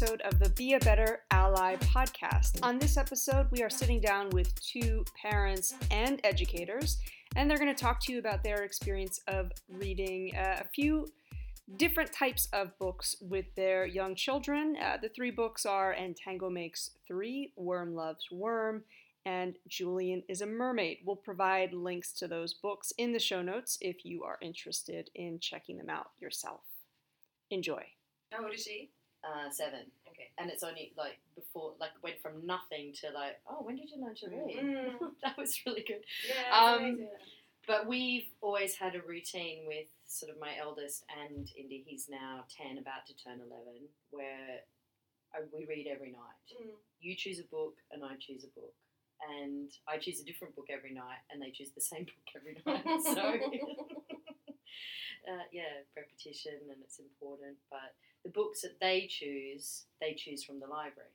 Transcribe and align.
episode 0.00 0.22
of 0.22 0.38
the 0.38 0.48
Be 0.50 0.72
a 0.72 0.78
Better 0.78 1.20
Ally 1.30 1.76
podcast. 1.76 2.58
On 2.62 2.78
this 2.78 2.96
episode, 2.96 3.48
we 3.50 3.62
are 3.62 3.68
sitting 3.68 4.00
down 4.00 4.30
with 4.30 4.58
two 4.58 5.04
parents 5.20 5.74
and 5.90 6.18
educators, 6.24 6.96
and 7.36 7.50
they're 7.50 7.58
going 7.58 7.74
to 7.74 7.78
talk 7.78 8.00
to 8.04 8.12
you 8.12 8.18
about 8.18 8.42
their 8.42 8.62
experience 8.62 9.20
of 9.28 9.52
reading 9.68 10.34
uh, 10.34 10.56
a 10.60 10.64
few 10.64 11.06
different 11.76 12.10
types 12.14 12.48
of 12.54 12.78
books 12.78 13.14
with 13.20 13.44
their 13.56 13.84
young 13.84 14.14
children. 14.14 14.74
Uh, 14.82 14.96
the 15.02 15.10
three 15.10 15.30
books 15.30 15.66
are 15.66 15.92
And 15.92 16.16
Tango 16.16 16.48
Makes 16.48 16.92
Three, 17.06 17.52
Worm 17.56 17.94
Loves 17.94 18.26
Worm, 18.32 18.84
and 19.26 19.56
Julian 19.68 20.22
is 20.30 20.40
a 20.40 20.46
Mermaid. 20.46 21.00
We'll 21.04 21.16
provide 21.16 21.74
links 21.74 22.12
to 22.12 22.26
those 22.26 22.54
books 22.54 22.90
in 22.96 23.12
the 23.12 23.18
show 23.18 23.42
notes 23.42 23.76
if 23.82 24.06
you 24.06 24.24
are 24.24 24.38
interested 24.40 25.10
in 25.14 25.40
checking 25.40 25.76
them 25.76 25.90
out 25.90 26.12
yourself. 26.20 26.62
Enjoy. 27.50 27.84
How 28.32 28.44
old 28.44 28.54
is 28.54 28.62
she? 28.62 28.92
Uh, 29.22 29.50
seven. 29.50 29.80
Okay. 30.08 30.30
And 30.38 30.50
it's 30.50 30.62
only 30.62 30.92
like 30.96 31.18
before, 31.34 31.74
like 31.78 31.90
went 32.02 32.20
from 32.22 32.46
nothing 32.46 32.92
to 33.00 33.10
like, 33.10 33.40
oh, 33.48 33.62
when 33.62 33.76
did 33.76 33.90
you 33.90 34.02
learn 34.02 34.14
to 34.16 34.28
read? 34.28 34.56
Mm. 34.58 35.10
that 35.22 35.36
was 35.36 35.60
really 35.66 35.84
good. 35.86 36.02
Yeah. 36.28 36.56
Um, 36.56 37.06
But 37.66 37.86
we've 37.86 38.26
always 38.40 38.74
had 38.74 38.94
a 38.96 39.02
routine 39.02 39.64
with 39.66 39.86
sort 40.06 40.32
of 40.32 40.40
my 40.40 40.56
eldest 40.58 41.04
and 41.22 41.48
Indy. 41.56 41.84
He's 41.86 42.08
now 42.08 42.44
ten, 42.48 42.78
about 42.78 43.06
to 43.06 43.14
turn 43.14 43.38
eleven, 43.38 43.86
where 44.10 44.64
I, 45.34 45.40
we 45.52 45.66
read 45.66 45.86
every 45.86 46.10
night. 46.10 46.40
Mm. 46.50 46.70
You 47.00 47.14
choose 47.14 47.38
a 47.38 47.44
book, 47.44 47.76
and 47.92 48.02
I 48.02 48.16
choose 48.18 48.42
a 48.44 48.52
book, 48.58 48.74
and 49.38 49.70
I 49.86 49.98
choose 49.98 50.20
a 50.20 50.24
different 50.24 50.56
book 50.56 50.66
every 50.70 50.92
night, 50.92 51.20
and 51.30 51.40
they 51.40 51.50
choose 51.50 51.70
the 51.70 51.80
same 51.80 52.04
book 52.10 52.28
every 52.34 52.56
night. 52.66 53.02
So. 53.04 53.38
Uh, 55.28 55.44
yeah, 55.52 55.84
repetition 55.94 56.56
and 56.72 56.80
it's 56.82 56.98
important. 56.98 57.56
But 57.70 57.92
the 58.24 58.30
books 58.30 58.62
that 58.62 58.78
they 58.80 59.06
choose, 59.08 59.86
they 60.00 60.14
choose 60.14 60.44
from 60.44 60.60
the 60.60 60.66
library 60.66 61.10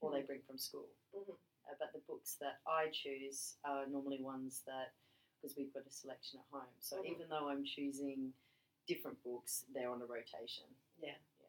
or 0.00 0.12
they 0.12 0.22
bring 0.22 0.42
from 0.46 0.58
school. 0.58 0.88
Mhm. 1.14 1.36
Uh, 1.68 1.74
but 1.78 1.92
the 1.92 2.00
books 2.00 2.34
that 2.40 2.60
I 2.66 2.88
choose 2.90 3.56
are 3.64 3.86
normally 3.86 4.20
ones 4.22 4.62
that, 4.64 4.92
because 5.40 5.56
we've 5.56 5.72
got 5.72 5.86
a 5.86 5.90
selection 5.90 6.40
at 6.40 6.46
home. 6.50 6.74
So 6.80 7.02
Mhm. 7.02 7.06
even 7.12 7.28
though 7.28 7.48
I'm 7.48 7.64
choosing 7.64 8.34
different 8.86 9.22
books, 9.22 9.64
they're 9.72 9.90
on 9.90 10.02
a 10.02 10.06
rotation. 10.06 10.64
Yeah. 10.98 11.16
yeah. 11.40 11.48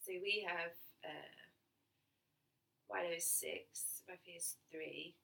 So 0.00 0.12
we 0.20 0.40
have 0.48 0.74
uh, 1.04 1.32
Milo 2.88 3.10
is 3.10 3.26
six, 3.26 4.02
Buffy 4.06 4.32
is 4.32 4.56
three, 4.70 5.16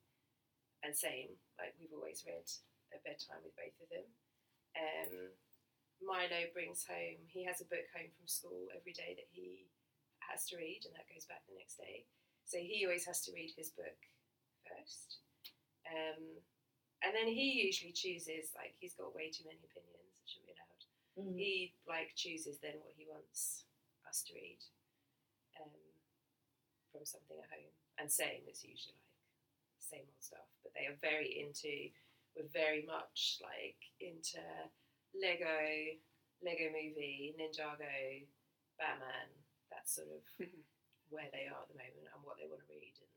and 0.82 0.96
same. 0.96 1.38
Like 1.58 1.74
we've 1.78 1.92
always 1.92 2.24
read 2.26 2.48
at 2.92 3.04
bedtime 3.04 3.42
with 3.44 3.54
both 3.56 3.80
of 3.80 3.88
them. 3.90 4.04
Um, 4.76 5.32
Milo 6.02 6.46
brings 6.54 6.86
home. 6.86 7.20
He 7.26 7.44
has 7.44 7.60
a 7.60 7.70
book 7.70 7.86
home 7.94 8.10
from 8.14 8.28
school 8.28 8.70
every 8.74 8.92
day 8.92 9.14
that 9.18 9.28
he 9.30 9.66
has 10.30 10.46
to 10.50 10.56
read, 10.56 10.84
and 10.86 10.94
that 10.94 11.10
goes 11.10 11.26
back 11.26 11.42
the 11.48 11.58
next 11.58 11.76
day. 11.78 12.06
So 12.44 12.58
he 12.58 12.84
always 12.84 13.04
has 13.06 13.20
to 13.28 13.34
read 13.34 13.52
his 13.56 13.70
book 13.74 13.98
first. 14.64 15.20
Um, 15.88 16.40
and 17.04 17.14
then 17.14 17.28
he 17.30 17.64
usually 17.64 17.92
chooses, 17.92 18.52
like, 18.58 18.74
he's 18.78 18.98
got 18.98 19.14
way 19.14 19.30
too 19.30 19.46
many 19.46 19.62
opinions, 19.62 20.16
it 20.18 20.26
should 20.28 20.44
be 20.44 20.52
allowed. 20.52 20.82
He, 21.34 21.74
like, 21.86 22.14
chooses 22.14 22.58
then 22.58 22.78
what 22.82 22.94
he 22.96 23.06
wants 23.08 23.64
us 24.06 24.22
to 24.26 24.34
read 24.34 24.58
um, 25.60 25.74
from 26.92 27.04
something 27.04 27.38
at 27.38 27.50
home. 27.50 27.74
And 27.98 28.10
same, 28.10 28.46
it's 28.46 28.62
usually 28.62 28.94
like 28.94 29.18
same 29.82 30.06
old 30.06 30.22
stuff. 30.22 30.46
But 30.62 30.72
they 30.74 30.86
are 30.86 30.98
very 31.02 31.42
into, 31.42 31.90
we're 32.36 32.50
very 32.52 32.86
much 32.86 33.42
like 33.42 33.78
into 33.98 34.38
Lego, 35.16 35.96
Lego 36.42 36.66
movie, 36.70 37.34
Ninjago, 37.38 38.26
Batman. 38.78 39.28
That's 39.70 39.94
sort 39.94 40.08
of 40.08 40.22
where 41.10 41.28
they 41.32 41.48
are 41.48 41.62
at 41.62 41.68
the 41.68 41.78
moment 41.78 42.08
and 42.12 42.24
what 42.24 42.36
they 42.40 42.48
want 42.48 42.62
to 42.64 42.72
read. 42.72 42.94
And 43.00 43.12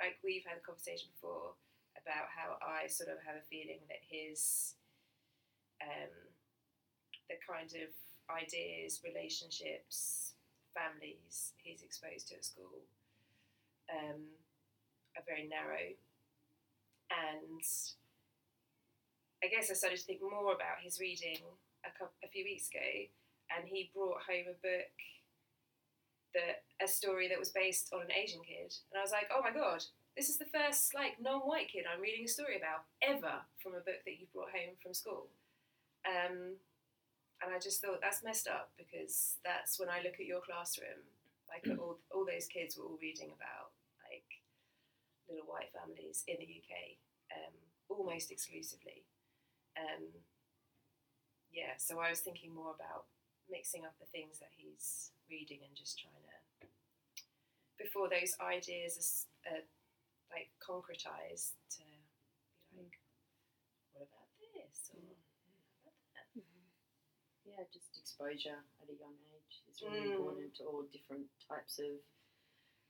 like 0.00 0.18
we've 0.24 0.44
had 0.46 0.58
a 0.60 0.64
conversation 0.64 1.10
before 1.16 1.56
about 1.96 2.32
how 2.32 2.56
I 2.64 2.88
sort 2.88 3.10
of 3.12 3.20
have 3.24 3.36
a 3.36 3.44
feeling 3.46 3.84
that 3.88 4.00
his 4.02 4.74
um, 5.82 6.12
the 7.28 7.36
kind 7.42 7.68
of 7.82 7.90
ideas, 8.30 9.02
relationships, 9.04 10.34
families 10.72 11.52
he's 11.60 11.82
exposed 11.82 12.28
to 12.28 12.36
at 12.36 12.44
school 12.44 12.80
um, 13.92 14.24
are 15.16 15.24
very 15.26 15.48
narrow. 15.48 15.92
And 17.12 17.60
I 19.42 19.48
guess 19.48 19.70
I 19.70 19.74
started 19.74 19.98
to 19.98 20.06
think 20.06 20.22
more 20.22 20.54
about 20.54 20.78
his 20.82 21.00
reading 21.00 21.42
a, 21.82 21.90
couple, 21.90 22.14
a 22.22 22.28
few 22.28 22.44
weeks 22.44 22.70
ago, 22.70 23.10
and 23.50 23.66
he 23.66 23.90
brought 23.94 24.22
home 24.22 24.46
a 24.46 24.58
book 24.62 24.94
that 26.34 26.64
a 26.80 26.88
story 26.88 27.28
that 27.28 27.38
was 27.38 27.50
based 27.50 27.92
on 27.92 28.00
an 28.00 28.14
Asian 28.14 28.40
kid, 28.46 28.72
and 28.90 28.96
I 28.96 29.02
was 29.02 29.12
like, 29.12 29.28
oh 29.34 29.42
my 29.42 29.52
god, 29.52 29.82
this 30.16 30.28
is 30.28 30.38
the 30.38 30.48
first 30.52 30.94
like 30.94 31.20
non-white 31.20 31.68
kid 31.72 31.84
I'm 31.88 32.00
reading 32.00 32.24
a 32.24 32.28
story 32.28 32.56
about 32.56 32.84
ever 33.02 33.42
from 33.58 33.72
a 33.72 33.84
book 33.84 34.04
that 34.04 34.20
you 34.20 34.30
brought 34.32 34.52
home 34.52 34.76
from 34.82 34.94
school. 34.94 35.28
Um, 36.04 36.56
and 37.42 37.50
I 37.50 37.58
just 37.58 37.82
thought 37.82 38.00
that's 38.00 38.22
messed 38.22 38.46
up 38.46 38.70
because 38.78 39.42
that's 39.44 39.78
when 39.80 39.88
I 39.88 40.04
look 40.04 40.22
at 40.22 40.30
your 40.30 40.40
classroom, 40.40 41.02
like 41.50 41.66
all, 41.78 41.98
all 42.14 42.24
those 42.24 42.46
kids 42.46 42.78
were 42.78 42.84
all 42.84 42.98
reading 43.02 43.34
about 43.34 43.74
like 44.06 44.28
little 45.28 45.50
white 45.50 45.74
families 45.74 46.22
in 46.28 46.36
the 46.38 46.46
UK, 46.46 47.02
um, 47.34 47.54
almost 47.90 48.30
exclusively. 48.30 49.02
Um, 49.78 50.04
yeah, 51.52 51.76
so 51.78 52.00
I 52.00 52.10
was 52.10 52.20
thinking 52.20 52.54
more 52.54 52.72
about 52.74 53.06
mixing 53.50 53.84
up 53.84 53.96
the 54.00 54.06
things 54.12 54.38
that 54.40 54.52
he's 54.56 55.12
reading 55.28 55.60
and 55.66 55.76
just 55.76 55.98
trying 56.00 56.14
to 56.14 56.32
before 57.82 58.06
those 58.06 58.38
ideas 58.38 59.26
are 59.42 59.58
uh, 59.58 59.66
like 60.30 60.54
concretized 60.62 61.58
to 61.74 61.82
be 62.70 62.78
like, 62.78 62.94
what 63.90 64.06
about 64.06 64.30
this 64.38 64.86
or 64.94 65.02
what 65.02 65.18
about 65.82 65.98
that? 66.14 66.30
Yeah, 67.42 67.66
just 67.74 67.98
exposure 67.98 68.62
at 68.78 68.86
a 68.86 68.96
young 68.96 69.18
age 69.34 69.66
is 69.66 69.82
really 69.82 70.06
Mm. 70.06 70.14
important 70.14 70.54
to 70.56 70.64
all 70.64 70.86
different 70.94 71.26
types 71.42 71.82
of 71.82 71.98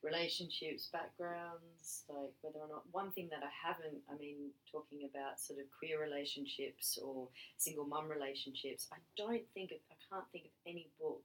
relationships, 0.03 0.89
backgrounds, 0.93 2.05
like 2.09 2.33
whether 2.43 2.59
or 2.59 2.69
not 2.69 2.83
one 2.93 3.11
thing 3.13 3.29
that 3.31 3.43
I 3.43 3.51
haven't, 3.55 4.03
I 4.11 4.17
mean, 4.19 4.51
talking 4.71 5.09
about 5.09 5.39
sort 5.41 5.61
of 5.61 5.67
queer 5.71 6.01
relationships 6.03 6.99
or 7.03 7.29
single 7.57 7.85
mum 7.87 8.09
relationships, 8.09 8.89
I 8.93 8.99
don't 9.17 9.43
think 9.55 9.71
of, 9.73 9.79
I 9.91 9.97
can't 10.11 10.27
think 10.33 10.47
of 10.47 10.55
any 10.67 10.91
book 11.01 11.23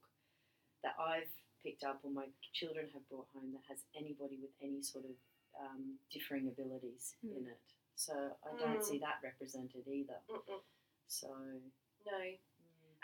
that 0.83 0.93
I've 0.99 1.29
picked 1.63 1.83
up 1.83 1.99
or 2.03 2.11
my 2.11 2.27
children 2.53 2.85
have 2.93 3.07
brought 3.09 3.27
home 3.33 3.51
that 3.53 3.65
has 3.67 3.79
anybody 3.97 4.38
with 4.41 4.53
any 4.61 4.81
sort 4.81 5.05
of 5.05 5.17
um, 5.59 5.97
differing 6.13 6.47
abilities 6.47 7.15
Mm. 7.25 7.38
in 7.38 7.47
it. 7.47 7.59
So 7.95 8.13
I 8.45 8.49
don't 8.59 8.77
Mm. 8.79 8.83
see 8.83 8.99
that 8.99 9.17
represented 9.23 9.88
either. 9.88 10.21
Mm-mm. 10.29 10.61
So 11.07 11.29
No, 12.05 12.13
mm, 12.13 12.38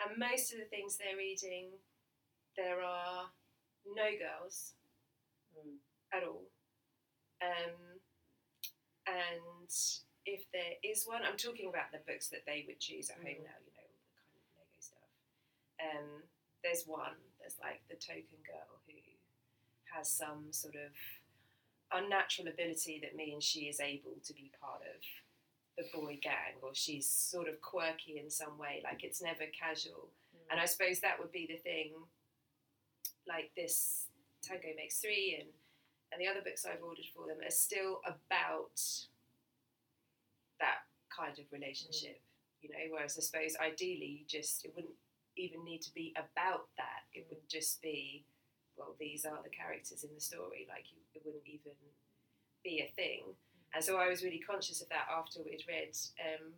and 0.06 0.16
most 0.18 0.52
of 0.52 0.58
the 0.60 0.66
things 0.66 0.96
they're 0.96 1.16
reading, 1.16 1.72
there 2.56 2.80
are 2.80 3.28
no 3.84 4.08
girls 4.16 4.74
mm, 5.58 5.76
at 6.12 6.24
all. 6.24 6.50
Um, 7.42 8.00
and 9.06 9.70
if 10.26 10.50
there 10.52 10.74
is 10.82 11.04
one, 11.04 11.22
I'm 11.24 11.36
talking 11.36 11.68
about 11.68 11.92
the 11.92 12.00
books 12.10 12.28
that 12.28 12.46
they 12.46 12.64
would 12.66 12.80
choose 12.80 13.10
at 13.10 13.16
home 13.16 13.26
Mm. 13.40 13.44
now, 13.44 13.58
you 13.66 13.72
know, 13.76 13.84
all 13.84 14.00
the 14.00 14.12
kind 14.16 14.28
of 14.32 14.44
Lego 14.56 14.78
stuff. 14.80 15.10
Um, 15.80 16.22
there's 16.62 16.86
one, 16.86 17.16
there's 17.38 17.58
like 17.60 17.82
the 17.88 17.96
token 17.96 18.40
girl 18.46 18.80
who 18.86 18.94
has 19.94 20.08
some 20.08 20.52
sort 20.52 20.74
of 20.76 20.92
unnatural 21.92 22.48
ability 22.48 22.98
that 23.02 23.14
means 23.14 23.44
she 23.44 23.68
is 23.68 23.78
able 23.80 24.16
to 24.24 24.32
be 24.32 24.50
part 24.60 24.80
of 24.82 25.02
the 25.76 25.84
boy 25.92 26.18
gang 26.22 26.54
or 26.62 26.74
she's 26.74 27.06
sort 27.08 27.48
of 27.48 27.60
quirky 27.60 28.18
in 28.18 28.30
some 28.30 28.56
way, 28.58 28.80
like 28.82 29.04
it's 29.04 29.20
never 29.20 29.44
casual. 29.58 30.08
And 30.50 30.58
I 30.60 30.64
suppose 30.66 31.00
that 31.00 31.18
would 31.18 31.32
be 31.32 31.46
the 31.46 31.56
thing, 31.58 31.92
like 33.26 33.50
this 33.56 34.06
Tango 34.44 34.68
Makes 34.76 35.00
Three 35.00 35.36
and, 35.40 35.48
and 36.12 36.20
the 36.20 36.28
other 36.28 36.44
books 36.44 36.66
I've 36.66 36.82
ordered 36.82 37.08
for 37.14 37.26
them 37.26 37.38
are 37.44 37.50
still 37.50 38.00
about 38.04 38.78
that 40.60 40.86
kind 41.10 41.38
of 41.38 41.44
relationship, 41.50 42.20
mm. 42.20 42.62
you 42.62 42.68
know, 42.70 42.84
whereas 42.92 43.18
I 43.18 43.22
suppose 43.22 43.56
ideally 43.60 44.20
you 44.20 44.24
just, 44.28 44.64
it 44.64 44.72
wouldn't 44.74 44.94
even 45.36 45.64
need 45.64 45.82
to 45.82 45.94
be 45.94 46.14
about 46.14 46.68
that. 46.76 47.08
It 47.12 47.26
mm. 47.26 47.30
would 47.30 47.48
just 47.48 47.82
be, 47.82 48.24
well, 48.76 48.94
these 48.98 49.24
are 49.24 49.38
the 49.42 49.50
characters 49.50 50.04
in 50.04 50.10
the 50.14 50.20
story, 50.20 50.66
like 50.68 50.86
you, 50.92 50.98
it 51.14 51.22
wouldn't 51.24 51.46
even 51.46 51.74
be 52.62 52.84
a 52.84 52.92
thing. 52.94 53.22
Mm. 53.26 53.34
And 53.74 53.84
so 53.84 53.96
I 53.96 54.08
was 54.08 54.22
really 54.22 54.38
conscious 54.38 54.82
of 54.82 54.88
that 54.90 55.08
after 55.10 55.40
we'd 55.42 55.64
read 55.66 55.96
um, 56.22 56.52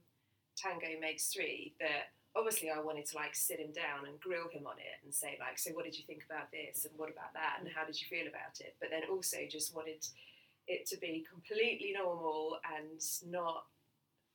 Tango 0.57 1.01
Makes 1.01 1.29
Three, 1.33 1.73
that 1.81 2.13
obviously 2.37 2.71
I 2.71 2.81
wanted 2.81 3.07
to 3.07 3.17
like 3.17 3.35
sit 3.35 3.59
him 3.59 3.73
down 3.73 4.07
and 4.07 4.21
grill 4.21 4.49
him 4.53 4.67
on 4.67 4.77
it 4.79 5.01
and 5.03 5.13
say 5.13 5.39
like, 5.41 5.59
so 5.59 5.71
what 5.73 5.85
did 5.85 5.97
you 5.97 6.05
think 6.05 6.23
about 6.29 6.53
this 6.53 6.85
and 6.85 6.93
what 6.97 7.11
about 7.11 7.33
that 7.33 7.59
and 7.59 7.69
how 7.75 7.85
did 7.85 7.99
you 8.01 8.07
feel 8.07 8.29
about 8.29 8.61
it? 8.61 8.77
But 8.79 8.91
then 8.91 9.09
also 9.11 9.39
just 9.49 9.75
wanted 9.75 10.05
it 10.69 10.87
to 10.87 10.99
be 10.99 11.25
completely 11.29 11.95
normal 11.97 12.59
and 12.77 13.01
not 13.25 13.65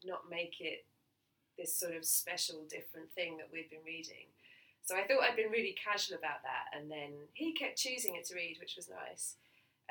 not 0.03 0.30
make 0.30 0.57
it 0.59 0.86
this 1.57 1.77
sort 1.77 1.95
of 1.95 2.03
special, 2.03 2.65
different 2.68 3.12
thing 3.13 3.38
that 3.38 3.50
we'd 3.53 3.69
been 3.69 3.86
reading. 3.86 4.25
So 4.81 4.95
I 4.95 5.06
thought 5.06 5.21
I'd 5.21 5.36
been 5.36 5.51
really 5.53 5.77
casual 5.77 6.18
about 6.18 6.42
that, 6.42 6.74
and 6.74 6.89
then 6.89 7.13
he 7.33 7.53
kept 7.53 7.77
choosing 7.77 8.15
it 8.15 8.25
to 8.27 8.36
read, 8.36 8.57
which 8.59 8.75
was 8.75 8.89
nice. 8.89 9.36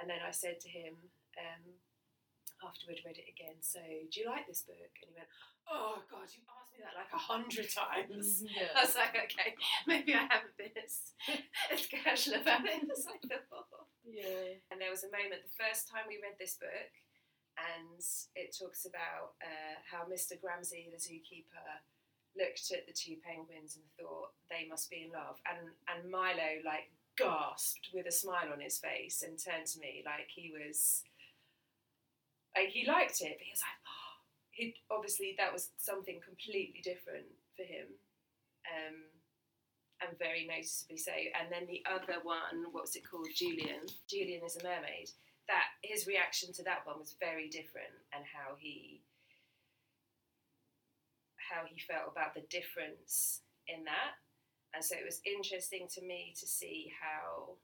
And 0.00 0.10
then 0.10 0.18
I 0.26 0.32
said 0.32 0.58
to 0.60 0.68
him, 0.68 0.94
um, 1.38 1.62
after 2.64 2.86
we'd 2.88 3.04
read 3.04 3.18
it 3.18 3.30
again, 3.30 3.58
so 3.60 3.80
do 3.80 4.20
you 4.20 4.26
like 4.26 4.46
this 4.46 4.62
book? 4.62 4.92
And 5.02 5.08
he 5.08 5.16
went, 5.16 5.30
oh 5.70 6.02
God, 6.10 6.28
you 6.32 6.42
asked 6.48 6.72
me 6.74 6.82
that 6.82 6.98
like 6.98 7.12
a 7.12 7.20
hundred 7.20 7.68
times. 7.70 8.44
I 8.76 8.84
was 8.84 8.96
like, 8.96 9.16
okay, 9.28 9.54
maybe 9.86 10.14
I 10.14 10.26
haven't 10.28 10.56
been 10.58 10.74
as, 10.76 11.14
as 11.72 11.86
casual 11.86 12.40
about 12.40 12.66
it 12.66 12.84
as 12.90 13.06
I 13.06 13.16
thought. 13.26 13.88
Yeah. 14.04 14.58
And 14.70 14.80
there 14.80 14.90
was 14.90 15.04
a 15.04 15.12
moment 15.14 15.46
the 15.46 15.60
first 15.60 15.86
time 15.86 16.08
we 16.08 16.22
read 16.22 16.36
this 16.40 16.58
book, 16.58 16.92
and 17.58 18.00
it 18.34 18.56
talks 18.56 18.86
about 18.86 19.38
uh, 19.44 19.76
how 19.86 20.08
Mr. 20.08 20.34
Gramzay, 20.40 20.90
the 20.90 20.98
zookeeper, 20.98 21.84
looked 22.38 22.70
at 22.70 22.86
the 22.86 22.94
two 22.94 23.18
penguins 23.22 23.76
and 23.76 23.84
thought 23.98 24.34
they 24.48 24.66
must 24.68 24.90
be 24.90 25.06
in 25.06 25.12
love. 25.12 25.38
And 25.46 25.70
and 25.90 26.10
Milo 26.10 26.62
like 26.64 26.90
gasped 27.18 27.90
with 27.92 28.06
a 28.06 28.12
smile 28.12 28.50
on 28.52 28.60
his 28.60 28.78
face 28.78 29.22
and 29.22 29.36
turned 29.38 29.66
to 29.66 29.80
me 29.80 30.02
like 30.06 30.28
he 30.28 30.52
was 30.54 31.02
like 32.56 32.70
he 32.70 32.86
liked 32.86 33.20
it, 33.20 33.36
but 33.38 33.46
he 33.46 33.54
was 33.54 33.62
like, 33.62 33.80
oh. 33.88 34.14
he 34.50 34.74
obviously 34.90 35.34
that 35.38 35.52
was 35.52 35.70
something 35.76 36.20
completely 36.24 36.82
different 36.82 37.30
for 37.56 37.62
him. 37.62 37.86
Um, 38.68 38.96
and 40.00 40.18
very 40.18 40.48
noticeably 40.48 40.96
so. 40.96 41.12
And 41.12 41.52
then 41.52 41.68
the 41.68 41.84
other 41.84 42.24
one, 42.24 42.72
what's 42.72 42.96
it 42.96 43.04
called? 43.04 43.28
Julian. 43.36 43.84
Julian 44.08 44.40
is 44.44 44.56
a 44.56 44.64
mermaid. 44.64 45.12
That 45.48 45.76
his 45.82 46.06
reaction 46.06 46.52
to 46.54 46.62
that 46.64 46.86
one 46.86 46.98
was 46.98 47.16
very 47.20 47.48
different, 47.48 47.92
and 48.14 48.24
how 48.24 48.54
he 48.58 49.02
how 51.36 51.66
he 51.66 51.76
felt 51.80 52.06
about 52.10 52.34
the 52.34 52.46
difference 52.48 53.42
in 53.66 53.84
that. 53.84 54.14
And 54.72 54.84
so 54.84 54.94
it 54.94 55.04
was 55.04 55.20
interesting 55.26 55.88
to 55.94 56.02
me 56.02 56.32
to 56.38 56.46
see 56.46 56.92
how 56.94 57.58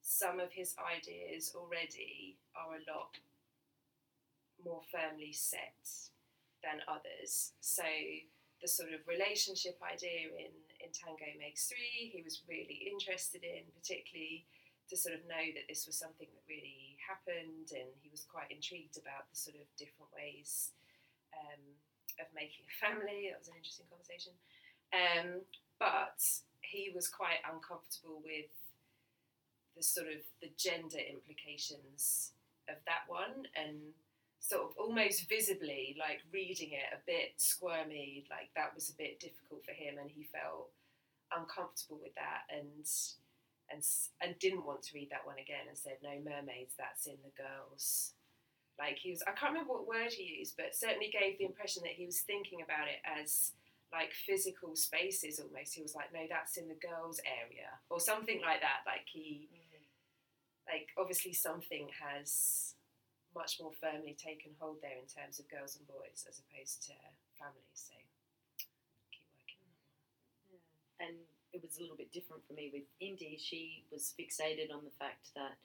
some 0.00 0.38
of 0.38 0.52
his 0.52 0.74
ideas 0.78 1.52
already 1.54 2.38
are 2.54 2.78
a 2.78 2.86
lot 2.86 3.18
more 4.64 4.82
firmly 4.90 5.32
set 5.32 5.86
than 6.62 6.82
others. 6.88 7.52
So 7.60 7.86
the 8.60 8.68
sort 8.68 8.90
of 8.90 9.06
relationship 9.06 9.78
idea 9.78 10.34
in, 10.34 10.50
in 10.82 10.90
Tango 10.90 11.30
Makes 11.38 11.70
Three, 11.70 12.10
he 12.10 12.22
was 12.22 12.42
really 12.48 12.90
interested 12.90 13.46
in, 13.46 13.70
particularly 13.70 14.46
to 14.90 14.96
sort 14.96 15.14
of 15.14 15.22
know 15.28 15.46
that 15.54 15.68
this 15.68 15.86
was 15.86 16.00
something 16.00 16.26
that 16.32 16.44
really 16.48 16.96
happened, 16.98 17.70
and 17.76 17.92
he 18.02 18.08
was 18.10 18.24
quite 18.26 18.50
intrigued 18.50 18.96
about 18.96 19.28
the 19.30 19.36
sort 19.36 19.60
of 19.60 19.68
different 19.76 20.10
ways 20.16 20.72
um, 21.36 21.62
of 22.18 22.26
making 22.34 22.64
a 22.66 22.74
family. 22.80 23.28
That 23.30 23.38
was 23.38 23.52
an 23.52 23.60
interesting 23.60 23.86
conversation. 23.86 24.34
Um, 24.90 25.44
but 25.78 26.18
he 26.64 26.90
was 26.90 27.06
quite 27.06 27.44
uncomfortable 27.44 28.24
with 28.24 28.50
the 29.76 29.84
sort 29.84 30.08
of 30.08 30.24
the 30.42 30.50
gender 30.56 30.98
implications 30.98 32.32
of 32.66 32.80
that 32.88 33.06
one, 33.06 33.46
and 33.54 33.94
sort 34.40 34.62
of 34.62 34.70
almost 34.78 35.28
visibly 35.28 35.96
like 35.98 36.22
reading 36.32 36.70
it 36.72 36.94
a 36.94 37.00
bit 37.06 37.34
squirmy 37.36 38.24
like 38.30 38.48
that 38.54 38.74
was 38.74 38.88
a 38.88 38.96
bit 38.96 39.18
difficult 39.18 39.64
for 39.64 39.72
him 39.72 39.98
and 39.98 40.10
he 40.10 40.22
felt 40.22 40.70
uncomfortable 41.36 41.98
with 42.00 42.14
that 42.14 42.46
and 42.48 42.86
and 43.70 43.84
and 44.20 44.38
didn't 44.38 44.64
want 44.64 44.82
to 44.82 44.94
read 44.94 45.10
that 45.10 45.26
one 45.26 45.38
again 45.38 45.68
and 45.68 45.76
said 45.76 45.98
no 46.02 46.16
mermaids 46.24 46.74
that's 46.78 47.06
in 47.06 47.20
the 47.24 47.34
girls. 47.36 48.12
Like 48.78 48.96
he 48.96 49.10
was 49.10 49.22
i 49.26 49.32
can't 49.32 49.52
remember 49.52 49.74
what 49.74 49.88
word 49.88 50.12
he 50.12 50.38
used 50.38 50.56
but 50.56 50.74
certainly 50.74 51.10
gave 51.10 51.36
the 51.36 51.44
impression 51.44 51.82
that 51.82 51.98
he 51.98 52.06
was 52.06 52.20
thinking 52.20 52.62
about 52.62 52.86
it 52.86 53.02
as 53.02 53.52
like 53.92 54.12
physical 54.12 54.76
spaces 54.76 55.40
almost. 55.40 55.74
He 55.74 55.82
was 55.82 55.94
like 55.94 56.12
no 56.12 56.20
that's 56.28 56.56
in 56.56 56.68
the 56.68 56.78
girls 56.78 57.20
area 57.26 57.74
or 57.90 58.00
something 58.00 58.40
like 58.40 58.60
that. 58.60 58.86
Like 58.86 59.06
he 59.06 59.48
mm. 59.52 59.82
like 60.70 60.88
obviously 60.96 61.32
something 61.32 61.88
has 62.00 62.74
much 63.34 63.60
more 63.60 63.72
firmly 63.80 64.14
taken 64.18 64.52
hold 64.58 64.78
there 64.82 64.98
in 64.98 65.06
terms 65.06 65.38
of 65.38 65.48
girls 65.48 65.76
and 65.76 65.86
boys 65.86 66.26
as 66.28 66.40
opposed 66.42 66.82
to 66.88 66.92
families. 67.38 67.78
So 67.78 67.94
keep 69.08 69.22
working 69.36 69.60
on 69.62 69.70
that. 69.78 71.06
and 71.06 71.14
it 71.52 71.62
was 71.62 71.78
a 71.78 71.82
little 71.82 71.96
bit 71.96 72.12
different 72.12 72.42
for 72.46 72.54
me 72.54 72.70
with 72.72 72.82
Indy. 73.00 73.38
She 73.40 73.84
was 73.90 74.12
fixated 74.18 74.72
on 74.74 74.84
the 74.84 74.90
fact 74.98 75.30
that 75.36 75.56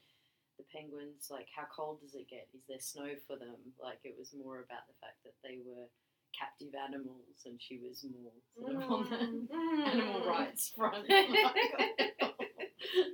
the 0.57 0.63
penguins, 0.71 1.29
like, 1.31 1.47
how 1.55 1.65
cold 1.73 1.99
does 2.01 2.13
it 2.15 2.29
get? 2.29 2.47
Is 2.53 2.61
there 2.69 2.79
snow 2.79 3.15
for 3.27 3.35
them? 3.35 3.57
Like, 3.81 3.99
it 4.05 4.15
was 4.17 4.33
more 4.37 4.59
about 4.61 4.85
the 4.87 4.93
fact 5.01 5.23
that 5.25 5.33
they 5.43 5.57
were 5.65 5.89
captive 6.37 6.73
animals, 6.77 7.41
and 7.45 7.59
she 7.61 7.79
was 7.81 8.03
more 8.05 8.31
sort 8.55 8.75
of 8.77 8.91
on 8.91 9.09
the 9.09 9.17
Mm. 9.53 9.87
animal 9.87 10.21
rights 10.25 10.69
front. 10.75 11.05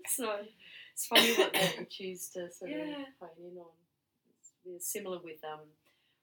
so 0.08 0.36
it's 0.94 1.06
funny 1.08 1.34
what 1.34 1.54
they 1.54 1.86
choose 1.90 2.30
to 2.30 2.50
sort 2.52 2.72
Yeah. 2.72 3.02
of 3.02 3.08
hone 3.20 3.46
in 3.52 3.58
on. 3.58 3.72
Similar 4.80 5.20
with 5.24 5.44
um, 5.44 5.62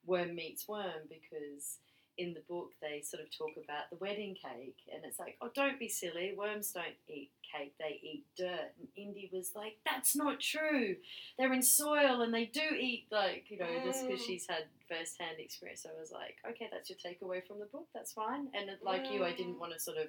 Worm 0.07 0.35
Meets 0.35 0.69
Worm 0.69 1.09
because 1.09 1.79
in 2.19 2.33
the 2.33 2.41
book 2.49 2.71
they 2.81 3.03
sort 3.05 3.23
of 3.23 3.29
talk 3.37 3.51
about 3.63 3.91
the 3.91 3.97
wedding 3.97 4.35
cake 4.35 4.79
and 4.91 5.05
it's 5.05 5.19
like, 5.19 5.37
oh, 5.43 5.51
don't 5.55 5.79
be 5.79 5.89
silly. 5.89 6.33
Worms 6.37 6.73
don't 6.73 6.97
eat 7.09 7.31
cake, 7.53 7.75
they 7.79 8.01
eat 8.03 8.25
dirt. 8.39 8.73
And 8.79 8.89
Indy 8.97 9.29
was 9.33 9.53
like, 9.55 9.77
that's 9.85 10.17
not 10.17 10.41
true. 10.41 10.97
They're 11.39 11.53
in 11.53 11.63
soil 11.63 12.23
and 12.23 12.33
they 12.33 12.47
do 12.47 12.63
eat, 12.79 13.07
like, 13.11 13.45
you 13.51 13.59
know, 13.59 13.67
just 13.85 14.07
because 14.07 14.23
Mm. 14.23 14.27
she's 14.27 14.47
had 14.49 14.65
first 14.89 15.21
hand 15.21 15.37
experience. 15.39 15.83
So 15.83 15.91
I 15.95 16.01
was 16.01 16.11
like, 16.11 16.37
okay, 16.49 16.69
that's 16.73 16.89
your 16.89 16.99
takeaway 16.99 17.47
from 17.47 17.59
the 17.59 17.67
book. 17.67 17.87
That's 17.93 18.13
fine. 18.13 18.49
And 18.55 18.71
like 18.83 19.11
you, 19.11 19.23
I 19.23 19.33
didn't 19.33 19.57
Mm. 19.57 19.61
want 19.61 19.73
to 19.75 19.79
sort 19.81 19.99
of 19.99 20.07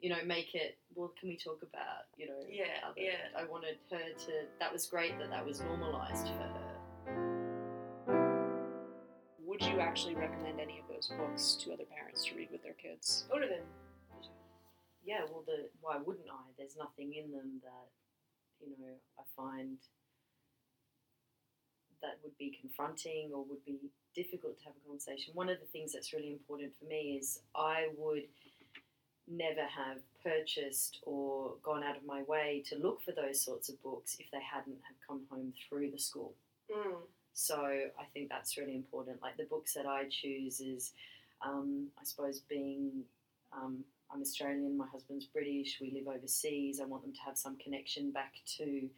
you 0.00 0.10
know, 0.10 0.18
make 0.26 0.52
it. 0.56 0.78
Well, 0.96 1.12
can 1.18 1.28
we 1.28 1.36
talk 1.36 1.62
about, 1.62 2.06
you 2.16 2.26
know, 2.26 2.34
Yeah, 2.48 2.64
other, 2.84 3.00
yeah. 3.00 3.28
I 3.38 3.44
wanted 3.44 3.78
her 3.92 3.98
to. 4.26 4.32
That 4.58 4.72
was 4.72 4.86
great 4.86 5.16
that 5.20 5.30
that 5.30 5.46
was 5.46 5.60
normalised 5.60 6.26
for 6.26 6.34
her. 6.42 6.71
Would 9.62 9.70
you 9.70 9.78
actually 9.78 10.16
recommend 10.16 10.58
any 10.58 10.80
of 10.80 10.92
those 10.92 11.06
books 11.16 11.56
to 11.62 11.72
other 11.72 11.84
parents 11.84 12.24
to 12.24 12.34
read 12.34 12.48
with 12.50 12.64
their 12.64 12.72
kids? 12.72 13.26
All 13.30 13.40
of 13.40 13.48
them. 13.48 13.62
Yeah, 15.04 15.20
well, 15.30 15.44
the 15.46 15.68
why 15.80 15.98
wouldn't 16.04 16.26
I? 16.28 16.50
There's 16.58 16.76
nothing 16.76 17.14
in 17.14 17.30
them 17.30 17.60
that, 17.62 17.86
you 18.60 18.74
know, 18.76 18.92
I 19.16 19.22
find 19.36 19.78
that 22.02 22.18
would 22.24 22.36
be 22.38 22.58
confronting 22.60 23.30
or 23.32 23.44
would 23.44 23.64
be 23.64 23.78
difficult 24.16 24.58
to 24.58 24.64
have 24.64 24.74
a 24.74 24.84
conversation. 24.84 25.32
One 25.34 25.48
of 25.48 25.60
the 25.60 25.66
things 25.66 25.92
that's 25.92 26.12
really 26.12 26.32
important 26.32 26.72
for 26.76 26.86
me 26.86 27.20
is 27.20 27.38
I 27.54 27.86
would 27.96 28.24
never 29.30 29.62
have 29.62 29.98
purchased 30.24 30.98
or 31.06 31.54
gone 31.62 31.84
out 31.84 31.96
of 31.96 32.04
my 32.04 32.24
way 32.24 32.64
to 32.66 32.76
look 32.78 33.00
for 33.04 33.12
those 33.12 33.40
sorts 33.40 33.68
of 33.68 33.80
books 33.80 34.16
if 34.18 34.26
they 34.32 34.42
hadn't 34.42 34.82
have 34.88 34.96
come 35.06 35.20
home 35.30 35.52
through 35.68 35.92
the 35.92 36.00
school. 36.00 36.34
Mm. 36.68 36.96
So 37.34 37.56
I 37.56 38.04
think 38.12 38.28
that's 38.28 38.56
really 38.56 38.74
important. 38.74 39.22
Like 39.22 39.36
the 39.36 39.44
books 39.44 39.74
that 39.74 39.86
I 39.86 40.04
choose 40.10 40.60
is, 40.60 40.92
um, 41.44 41.88
I 42.00 42.04
suppose, 42.04 42.40
being 42.40 43.04
um, 43.52 43.84
I'm 44.12 44.20
Australian, 44.20 44.76
my 44.76 44.86
husband's 44.92 45.26
British, 45.26 45.78
we 45.80 45.90
live 45.90 46.14
overseas. 46.14 46.80
I 46.80 46.84
want 46.84 47.02
them 47.02 47.12
to 47.12 47.20
have 47.24 47.38
some 47.38 47.56
connection 47.56 48.10
back 48.10 48.34
to, 48.58 48.88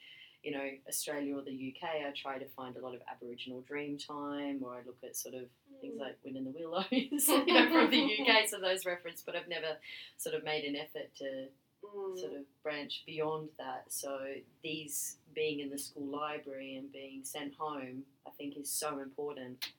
you 0.43 0.50
know, 0.50 0.69
Australia 0.88 1.37
or 1.37 1.43
the 1.43 1.75
UK. 1.75 1.88
I 2.07 2.12
try 2.21 2.38
to 2.38 2.49
find 2.49 2.76
a 2.76 2.81
lot 2.81 2.95
of 2.95 3.00
Aboriginal 3.11 3.61
dream 3.61 3.97
time, 3.97 4.61
or 4.62 4.75
I 4.75 4.79
look 4.85 4.99
at 5.05 5.17
sort 5.17 5.35
of 5.35 5.45
things 5.81 6.00
like 6.00 6.19
Wind 6.25 6.37
in 6.37 6.45
the 6.45 6.50
Willows, 6.50 6.85
you 6.91 7.55
know, 7.55 7.71
from 7.71 7.91
the 7.91 8.03
UK, 8.03 8.49
so 8.49 8.59
those 8.61 8.85
reference. 8.85 9.23
But 9.25 9.37
I've 9.37 9.49
never 9.49 9.76
sort 10.17 10.35
of 10.35 10.45
made 10.45 10.64
an 10.64 10.76
effort 10.76 11.14
to 11.19 11.47
Mm. 11.85 12.19
sort 12.19 12.33
of 12.33 12.45
branch 12.62 13.03
beyond 13.07 13.49
that. 13.59 13.85
So 13.88 14.19
these 14.62 15.19
being 15.35 15.61
in 15.61 15.71
the 15.71 15.79
school 15.79 16.07
library 16.07 16.76
and 16.76 16.93
being 16.93 17.25
sent 17.25 17.55
home, 17.55 18.05
I 18.26 18.31
think 18.38 18.57
is 18.57 18.71
so 18.71 19.00
important 19.00 19.73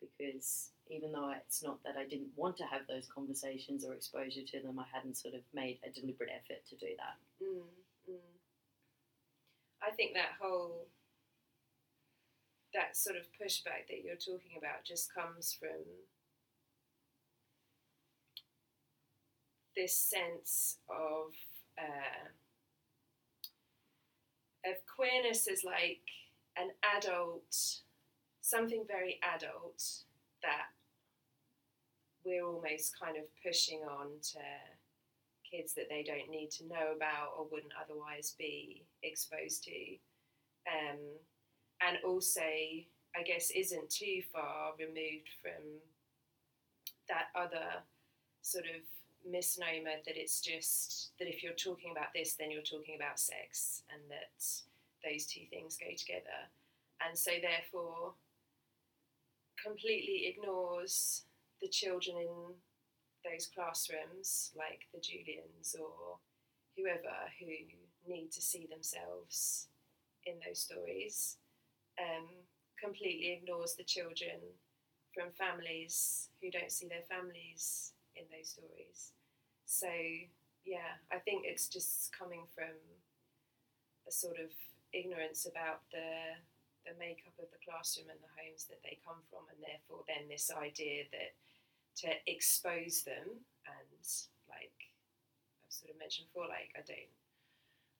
because 0.00 0.70
even 0.90 1.12
though 1.12 1.32
it's 1.32 1.62
not 1.62 1.82
that 1.84 1.96
I 1.96 2.04
didn't 2.04 2.32
want 2.36 2.56
to 2.58 2.64
have 2.64 2.82
those 2.88 3.06
conversations 3.06 3.84
or 3.84 3.94
exposure 3.94 4.42
to 4.46 4.60
them, 4.60 4.78
I 4.78 4.84
hadn't 4.92 5.16
sort 5.16 5.34
of 5.34 5.40
made 5.54 5.78
a 5.84 5.90
deliberate 5.90 6.30
effort 6.30 6.66
to 6.68 6.76
do 6.76 6.92
that. 6.98 7.44
Mm, 7.44 8.14
mm. 8.14 8.34
I 9.82 9.90
think 9.90 10.14
that 10.14 10.36
whole 10.40 10.88
that 12.74 12.96
sort 12.96 13.16
of 13.16 13.22
pushback 13.40 13.86
that 13.88 14.02
you're 14.04 14.16
talking 14.16 14.58
about 14.58 14.84
just 14.84 15.14
comes 15.14 15.56
from 15.58 15.78
this 19.76 19.96
sense 19.96 20.78
of 20.88 21.32
uh, 21.78 22.28
of 24.66 24.76
queerness 24.86 25.46
as 25.50 25.62
like 25.64 26.00
an 26.56 26.70
adult, 26.96 27.54
something 28.40 28.84
very 28.88 29.18
adult 29.34 29.82
that 30.42 30.70
we're 32.24 32.46
almost 32.46 32.98
kind 32.98 33.16
of 33.16 33.24
pushing 33.44 33.80
on 33.80 34.06
to 34.22 34.38
kids 35.50 35.74
that 35.74 35.88
they 35.90 36.02
don't 36.02 36.30
need 36.30 36.50
to 36.50 36.66
know 36.66 36.92
about 36.96 37.34
or 37.36 37.46
wouldn't 37.50 37.72
otherwise 37.82 38.34
be 38.38 38.84
exposed 39.02 39.64
to. 39.64 39.96
Um, 40.66 40.98
and 41.86 41.98
also, 42.04 42.40
I 42.40 43.22
guess, 43.26 43.50
isn't 43.54 43.90
too 43.90 44.22
far 44.32 44.72
removed 44.78 45.28
from 45.42 45.80
that 47.08 47.26
other 47.36 47.82
sort 48.40 48.64
of 48.64 48.82
misnomer 49.28 49.98
that 50.04 50.16
it's 50.16 50.40
just 50.40 51.10
that 51.18 51.28
if 51.28 51.42
you're 51.42 51.52
talking 51.52 51.92
about 51.92 52.12
this, 52.14 52.34
then 52.34 52.50
you're 52.50 52.62
talking 52.62 52.96
about 52.96 53.18
sex, 53.18 53.82
and 53.92 54.02
that 54.10 54.44
those 55.04 55.26
two 55.26 55.46
things 55.50 55.76
go 55.76 55.94
together. 55.96 56.50
And 57.06 57.16
so, 57.16 57.32
therefore, 57.40 58.14
completely 59.62 60.26
ignores 60.34 61.24
the 61.60 61.68
children 61.68 62.16
in 62.18 62.54
those 63.24 63.48
classrooms, 63.54 64.52
like 64.56 64.82
the 64.92 65.00
Julians 65.00 65.74
or 65.80 66.18
whoever, 66.76 67.16
who 67.40 67.46
need 68.06 68.30
to 68.32 68.42
see 68.42 68.68
themselves 68.70 69.68
in 70.26 70.34
those 70.46 70.60
stories. 70.60 71.36
Um, 71.98 72.26
completely 72.82 73.32
ignores 73.32 73.76
the 73.76 73.84
children 73.84 74.40
from 75.14 75.30
families 75.32 76.28
who 76.42 76.50
don't 76.50 76.72
see 76.72 76.88
their 76.88 77.06
families 77.08 77.93
in 78.16 78.24
those 78.30 78.54
stories. 78.54 79.12
So, 79.66 79.90
yeah, 80.64 81.00
I 81.12 81.18
think 81.18 81.44
it's 81.44 81.68
just 81.68 82.14
coming 82.16 82.46
from 82.54 82.74
a 84.06 84.12
sort 84.12 84.38
of 84.38 84.50
ignorance 84.92 85.46
about 85.46 85.82
the 85.90 86.38
the 86.84 86.92
makeup 87.00 87.32
of 87.40 87.48
the 87.48 87.64
classroom 87.64 88.12
and 88.12 88.20
the 88.20 88.36
homes 88.36 88.68
that 88.68 88.84
they 88.84 89.00
come 89.00 89.24
from, 89.32 89.48
and 89.48 89.56
therefore 89.64 90.04
then 90.04 90.28
this 90.28 90.52
idea 90.52 91.08
that 91.16 91.32
to 92.04 92.12
expose 92.28 93.00
them 93.08 93.40
and 93.64 94.04
like 94.52 94.76
I've 95.64 95.72
sort 95.72 95.90
of 95.90 95.98
mentioned 95.98 96.28
before, 96.28 96.48
like 96.48 96.76
I 96.76 96.84
don't 96.84 97.08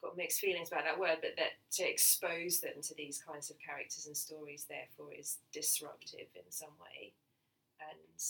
got 0.04 0.20
mixed 0.20 0.40
feelings 0.40 0.68
about 0.68 0.84
that 0.84 1.00
word, 1.00 1.24
but 1.24 1.32
that 1.40 1.56
to 1.80 1.88
expose 1.88 2.60
them 2.60 2.84
to 2.84 2.94
these 2.94 3.16
kinds 3.24 3.48
of 3.48 3.56
characters 3.56 4.04
and 4.04 4.16
stories 4.16 4.68
therefore 4.68 5.16
is 5.16 5.38
disruptive 5.48 6.28
in 6.36 6.44
some 6.50 6.76
way 6.76 7.16
and 7.80 8.20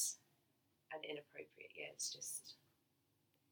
and 0.95 1.05
inappropriate. 1.05 1.71
Yeah, 1.77 1.87
it's 1.93 2.13
just 2.13 2.55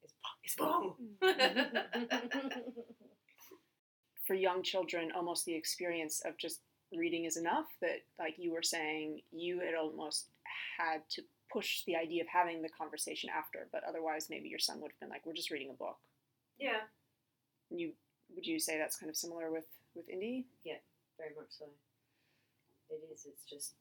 it's, 0.02 0.14
it's 0.44 0.58
wrong. 0.60 0.94
Mm-hmm. 1.22 2.70
For 4.26 4.34
young 4.34 4.62
children, 4.62 5.10
almost 5.14 5.44
the 5.44 5.54
experience 5.54 6.22
of 6.24 6.38
just 6.38 6.60
reading 6.96 7.24
is 7.24 7.36
enough. 7.36 7.66
That, 7.80 8.02
like 8.18 8.34
you 8.38 8.52
were 8.52 8.62
saying, 8.62 9.20
you 9.32 9.60
had 9.60 9.74
almost 9.74 10.28
had 10.78 11.02
to 11.10 11.22
push 11.52 11.84
the 11.84 11.96
idea 11.96 12.22
of 12.22 12.28
having 12.28 12.62
the 12.62 12.68
conversation 12.68 13.28
after, 13.36 13.68
but 13.72 13.82
otherwise, 13.84 14.28
maybe 14.30 14.48
your 14.48 14.58
son 14.58 14.80
would 14.80 14.92
have 14.92 15.00
been 15.00 15.08
like, 15.10 15.26
"We're 15.26 15.34
just 15.34 15.50
reading 15.50 15.70
a 15.70 15.74
book." 15.74 15.98
yeah. 16.58 16.80
And 17.70 17.80
You 17.80 17.92
would 18.34 18.46
you 18.46 18.58
say 18.58 18.78
that's 18.78 18.96
kind 18.96 19.10
of 19.10 19.16
similar 19.16 19.50
with 19.50 19.66
with 19.94 20.08
Indy? 20.08 20.46
Yeah, 20.64 20.78
very 21.18 21.34
much 21.36 21.50
so. 21.50 21.66
It 22.90 23.00
is. 23.12 23.26
It's 23.26 23.44
just 23.44 23.74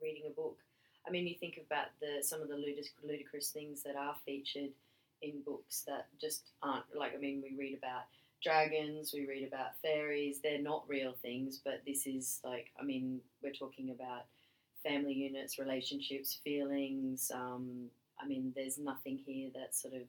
reading 0.00 0.24
a 0.26 0.30
book. 0.30 0.58
I 1.06 1.10
mean, 1.10 1.26
you 1.26 1.34
think 1.34 1.60
about 1.64 1.88
the 2.00 2.22
some 2.22 2.40
of 2.40 2.48
the 2.48 2.54
ludic- 2.54 2.92
ludicrous 3.02 3.50
things 3.50 3.82
that 3.82 3.96
are 3.96 4.16
featured 4.24 4.70
in 5.22 5.42
books 5.44 5.82
that 5.86 6.06
just 6.20 6.50
aren't 6.62 6.84
like. 6.94 7.14
I 7.14 7.18
mean, 7.18 7.42
we 7.42 7.56
read 7.56 7.76
about 7.76 8.04
dragons, 8.42 9.12
we 9.12 9.26
read 9.26 9.46
about 9.46 9.78
fairies. 9.82 10.40
They're 10.42 10.60
not 10.60 10.84
real 10.88 11.14
things, 11.20 11.60
but 11.64 11.82
this 11.86 12.06
is 12.06 12.40
like. 12.44 12.70
I 12.80 12.84
mean, 12.84 13.20
we're 13.42 13.52
talking 13.52 13.90
about 13.90 14.24
family 14.82 15.14
units, 15.14 15.58
relationships, 15.58 16.38
feelings. 16.44 17.30
Um, 17.34 17.86
I 18.22 18.26
mean, 18.26 18.52
there's 18.54 18.78
nothing 18.78 19.18
here 19.26 19.50
that's 19.54 19.80
sort 19.80 19.94
of 19.94 20.02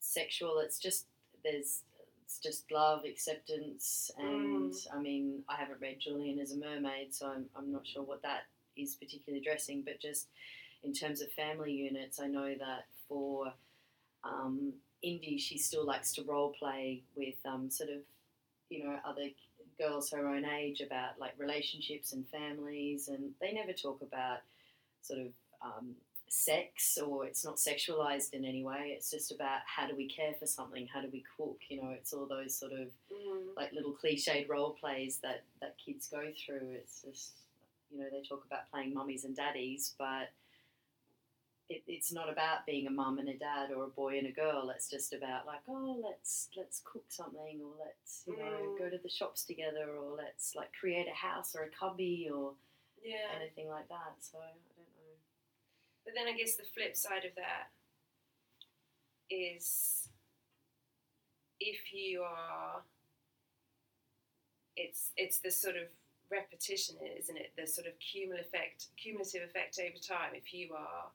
sexual. 0.00 0.58
It's 0.58 0.78
just 0.78 1.06
there's 1.44 1.82
it's 2.24 2.38
just 2.38 2.70
love, 2.70 3.04
acceptance, 3.04 4.10
and 4.16 4.72
I 4.94 5.00
mean, 5.00 5.42
I 5.48 5.56
haven't 5.56 5.80
read 5.80 5.98
Julian 5.98 6.38
is 6.38 6.52
a 6.52 6.56
mermaid, 6.56 7.12
so 7.12 7.26
I'm, 7.26 7.46
I'm 7.56 7.72
not 7.72 7.84
sure 7.84 8.02
what 8.04 8.22
that 8.22 8.42
is 8.76 8.94
particularly 8.94 9.40
addressing. 9.42 9.82
But 9.82 10.00
just 10.00 10.28
in 10.82 10.92
terms 10.92 11.20
of 11.20 11.30
family 11.32 11.72
units, 11.72 12.20
I 12.20 12.26
know 12.26 12.54
that 12.58 12.86
for 13.08 13.52
um, 14.24 14.72
Indy, 15.02 15.38
she 15.38 15.58
still 15.58 15.84
likes 15.86 16.12
to 16.14 16.22
role 16.24 16.52
play 16.58 17.02
with 17.16 17.34
um, 17.44 17.70
sort 17.70 17.90
of 17.90 17.98
you 18.68 18.84
know 18.84 18.96
other 19.04 19.28
girls 19.78 20.10
her 20.10 20.28
own 20.28 20.44
age 20.44 20.80
about 20.82 21.18
like 21.18 21.32
relationships 21.38 22.12
and 22.12 22.26
families, 22.28 23.08
and 23.08 23.30
they 23.40 23.52
never 23.52 23.72
talk 23.72 24.00
about 24.02 24.38
sort 25.02 25.20
of 25.20 25.26
um, 25.62 25.94
sex 26.28 26.96
or 26.98 27.26
it's 27.26 27.44
not 27.44 27.56
sexualized 27.56 28.34
in 28.34 28.44
any 28.44 28.62
way. 28.62 28.92
It's 28.96 29.10
just 29.10 29.32
about 29.32 29.60
how 29.66 29.86
do 29.88 29.96
we 29.96 30.06
care 30.06 30.34
for 30.38 30.46
something, 30.46 30.86
how 30.86 31.00
do 31.00 31.08
we 31.12 31.24
cook. 31.36 31.58
You 31.68 31.82
know, 31.82 31.90
it's 31.90 32.12
all 32.12 32.26
those 32.26 32.54
sort 32.56 32.72
of 32.72 32.88
Mm. 33.12 33.56
like 33.56 33.72
little 33.72 33.92
cliched 33.92 34.48
role 34.48 34.70
plays 34.80 35.18
that 35.18 35.42
that 35.60 35.74
kids 35.84 36.06
go 36.08 36.30
through. 36.46 36.70
It's 36.74 37.02
just 37.02 37.32
you 37.90 37.98
know 37.98 38.06
they 38.10 38.22
talk 38.22 38.44
about 38.46 38.70
playing 38.70 38.94
mummies 38.94 39.24
and 39.24 39.36
daddies, 39.36 39.94
but 39.98 40.30
it, 41.68 41.82
it's 41.86 42.12
not 42.12 42.28
about 42.28 42.66
being 42.66 42.86
a 42.86 42.90
mum 42.90 43.18
and 43.18 43.28
a 43.28 43.36
dad 43.36 43.70
or 43.74 43.84
a 43.84 43.88
boy 43.88 44.18
and 44.18 44.26
a 44.26 44.32
girl. 44.32 44.70
It's 44.74 44.88
just 44.90 45.12
about 45.12 45.46
like 45.46 45.60
oh 45.68 46.00
let's 46.02 46.48
let's 46.56 46.80
cook 46.84 47.04
something 47.08 47.60
or 47.62 47.72
let's 47.84 48.24
you 48.26 48.36
know 48.36 48.44
Mm. 48.74 48.78
go 48.78 48.90
to 48.90 48.98
the 49.02 49.08
shops 49.08 49.44
together 49.44 49.86
or 49.96 50.16
let's 50.16 50.54
like 50.56 50.72
create 50.78 51.06
a 51.08 51.14
house 51.14 51.54
or 51.54 51.62
a 51.62 51.70
cubby 51.70 52.28
or 52.32 52.54
Yeah. 53.02 53.30
anything 53.40 53.68
like 53.68 53.88
that. 53.88 54.14
So 54.20 54.38
I 54.38 54.50
don't 54.50 54.76
know. 54.76 55.14
But 56.04 56.14
then 56.14 56.28
I 56.28 56.36
guess 56.36 56.56
the 56.56 56.64
flip 56.64 56.96
side 56.96 57.24
of 57.24 57.34
that 57.36 57.70
is 59.30 60.08
if 61.60 61.92
you 61.92 62.22
are 62.22 62.82
it's 64.76 65.12
it's 65.16 65.38
the 65.40 65.50
sort 65.50 65.76
of 65.76 65.84
repetition, 66.30 66.96
isn't 67.18 67.36
it? 67.36 67.52
The 67.58 67.66
sort 67.66 67.86
of 67.86 67.94
cumulative 67.98 68.46
effect 68.46 68.86
cumulative 68.96 69.42
effect 69.42 69.78
over 69.80 69.98
time. 69.98 70.34
If 70.34 70.52
you 70.54 70.74
are 70.74 71.10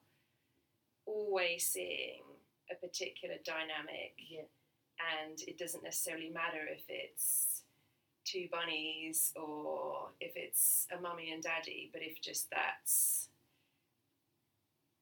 always 1.05 1.67
seeing 1.67 2.23
a 2.71 2.75
particular 2.75 3.35
dynamic 3.45 4.15
Yeah. 4.17 4.43
and 5.21 5.39
it 5.47 5.57
doesn't 5.57 5.83
necessarily 5.83 6.29
matter 6.29 6.65
if 6.67 6.83
it's 6.89 7.63
two 8.23 8.47
bunnies 8.51 9.31
or 9.35 10.09
if 10.19 10.35
it's 10.35 10.87
a 10.91 10.99
mummy 10.99 11.31
and 11.31 11.43
daddy, 11.43 11.89
but 11.93 12.01
if 12.01 12.19
just 12.21 12.49
that's 12.49 13.29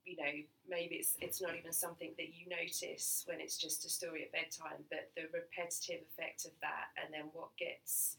you 0.06 0.18
know 0.18 0.44
maybe 0.68 0.96
it's 0.96 1.16
it's 1.22 1.42
not 1.42 1.56
even 1.56 1.72
something 1.72 2.14
that 2.18 2.34
you 2.34 2.46
notice 2.50 3.24
when 3.26 3.40
it's 3.40 3.58
just 3.58 3.86
a 3.86 3.90
story 3.90 4.24
at 4.24 4.32
bedtime, 4.34 4.84
but 4.90 5.10
the 5.16 5.24
repetitive 5.34 6.02
effect 6.12 6.44
of 6.46 6.52
that, 6.62 6.88
and 7.02 7.14
then 7.14 7.30
what 7.32 7.56
gets 7.58 8.18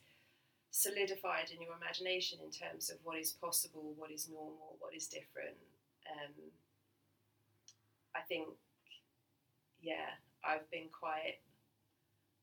solidified 0.75 1.54
in 1.54 1.62
your 1.62 1.78
imagination 1.78 2.43
in 2.43 2.50
terms 2.50 2.90
of 2.90 2.99
what 3.07 3.14
is 3.16 3.31
possible, 3.31 3.95
what 3.97 4.11
is 4.11 4.26
normal, 4.28 4.75
what 4.83 4.90
is 4.90 5.07
different. 5.07 5.54
Um, 6.11 6.35
I 8.14 8.21
think, 8.26 8.49
yeah, 9.81 10.19
I've 10.43 10.66
been 10.75 10.90
quite 10.90 11.38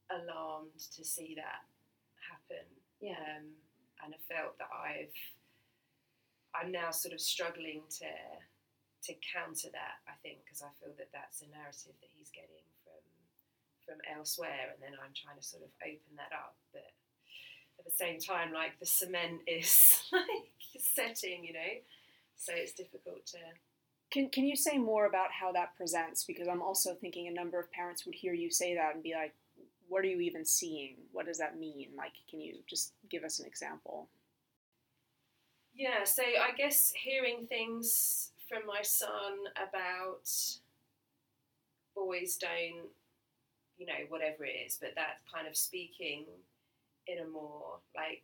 alarmed 0.10 0.80
to 0.96 1.04
see 1.04 1.36
that 1.36 1.64
happen 2.24 2.68
Yeah. 3.00 3.20
um, 3.20 3.52
and 4.04 4.16
I 4.16 4.20
felt 4.32 4.58
that 4.60 4.72
I've 4.72 5.16
I'm 6.56 6.72
now 6.72 6.92
sort 6.92 7.14
of 7.14 7.22
struggling 7.24 7.84
to 8.00 8.12
to 9.08 9.12
counter 9.24 9.72
that. 9.72 10.04
I 10.08 10.16
think 10.24 10.44
because 10.44 10.60
I 10.62 10.72
feel 10.80 10.92
that 11.00 11.12
that's 11.16 11.42
a 11.42 11.48
narrative 11.48 11.96
that 12.00 12.12
he's 12.12 12.32
getting 12.32 12.64
from 12.84 13.00
from 13.88 13.98
elsewhere, 14.08 14.72
and 14.76 14.80
then 14.84 14.96
I'm 15.00 15.16
trying 15.16 15.40
to 15.40 15.44
sort 15.48 15.64
of 15.64 15.72
open 15.80 16.12
that 16.20 16.36
up, 16.36 16.56
but 16.76 16.92
at 17.82 17.92
the 17.92 17.98
same 17.98 18.20
time, 18.20 18.54
like 18.54 18.80
the 18.80 18.86
cement 18.86 19.42
is 19.48 20.04
like 20.12 20.24
setting, 20.80 21.44
you 21.44 21.54
know, 21.54 21.74
so 22.38 22.54
it's 22.56 22.74
difficult 22.74 23.26
to. 23.28 23.38
Can, 24.12 24.30
can 24.30 24.46
you 24.46 24.56
say 24.56 24.78
more 24.78 25.06
about 25.06 25.32
how 25.32 25.52
that 25.54 25.76
presents? 25.76 26.26
Because 26.26 26.48
I'm 26.48 26.62
also 26.62 26.96
thinking 26.96 27.28
a 27.28 27.34
number 27.34 27.60
of 27.60 27.72
parents 27.72 28.06
would 28.06 28.16
hear 28.16 28.34
you 28.34 28.52
say 28.52 28.76
that 28.76 28.94
and 28.94 29.04
be 29.04 29.14
like, 29.14 29.34
what 29.88 30.04
are 30.04 30.08
you 30.08 30.20
even 30.20 30.46
seeing? 30.46 30.96
What 31.12 31.26
does 31.26 31.38
that 31.38 31.58
mean? 31.58 31.90
Like, 31.98 32.12
can 32.30 32.42
you 32.42 32.56
just 32.68 32.94
give 33.10 33.24
us 33.24 33.40
an 33.40 33.46
example? 33.46 34.10
Yeah, 35.74 36.04
so 36.04 36.24
I 36.24 36.56
guess 36.58 36.92
hearing 36.96 37.48
things 37.48 38.32
from 38.50 38.68
my 38.68 38.82
son 38.82 39.08
about 39.56 40.30
boys 41.96 42.38
don't, 42.38 42.90
you 43.78 43.86
know, 43.86 43.94
whatever 44.10 44.44
it 44.44 44.56
is, 44.68 44.78
but 44.80 44.92
that 44.96 45.20
kind 45.34 45.48
of 45.48 45.56
speaking 45.56 46.26
in 47.08 47.20
a 47.20 47.28
more 47.28 47.80
like 47.96 48.24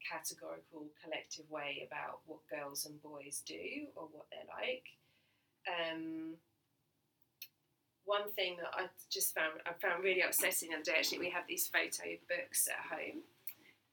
categorical, 0.00 0.86
collective 1.02 1.50
way 1.50 1.86
about 1.86 2.20
what 2.26 2.38
girls 2.48 2.86
and 2.86 3.02
boys 3.02 3.42
do 3.46 3.88
or 3.96 4.08
what 4.12 4.26
they're 4.30 4.48
like. 4.48 4.84
Um, 5.68 6.34
one 8.04 8.30
thing 8.32 8.56
that 8.56 8.72
I 8.72 8.88
just 9.10 9.34
found 9.34 9.60
I 9.66 9.72
found 9.76 10.02
really 10.02 10.22
upsetting 10.22 10.70
the 10.70 10.76
other 10.76 10.84
day. 10.84 10.96
Actually, 10.96 11.18
we 11.18 11.30
have 11.30 11.44
these 11.46 11.68
photo 11.68 12.16
books 12.24 12.66
at 12.66 12.88
home 12.88 13.20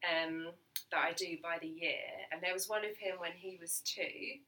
um, 0.00 0.52
that 0.90 1.04
I 1.04 1.12
do 1.12 1.36
by 1.42 1.58
the 1.60 1.68
year, 1.68 2.24
and 2.32 2.40
there 2.42 2.54
was 2.54 2.68
one 2.68 2.84
of 2.84 2.96
him 2.96 3.20
when 3.20 3.36
he 3.36 3.58
was 3.60 3.84
two, 3.84 4.40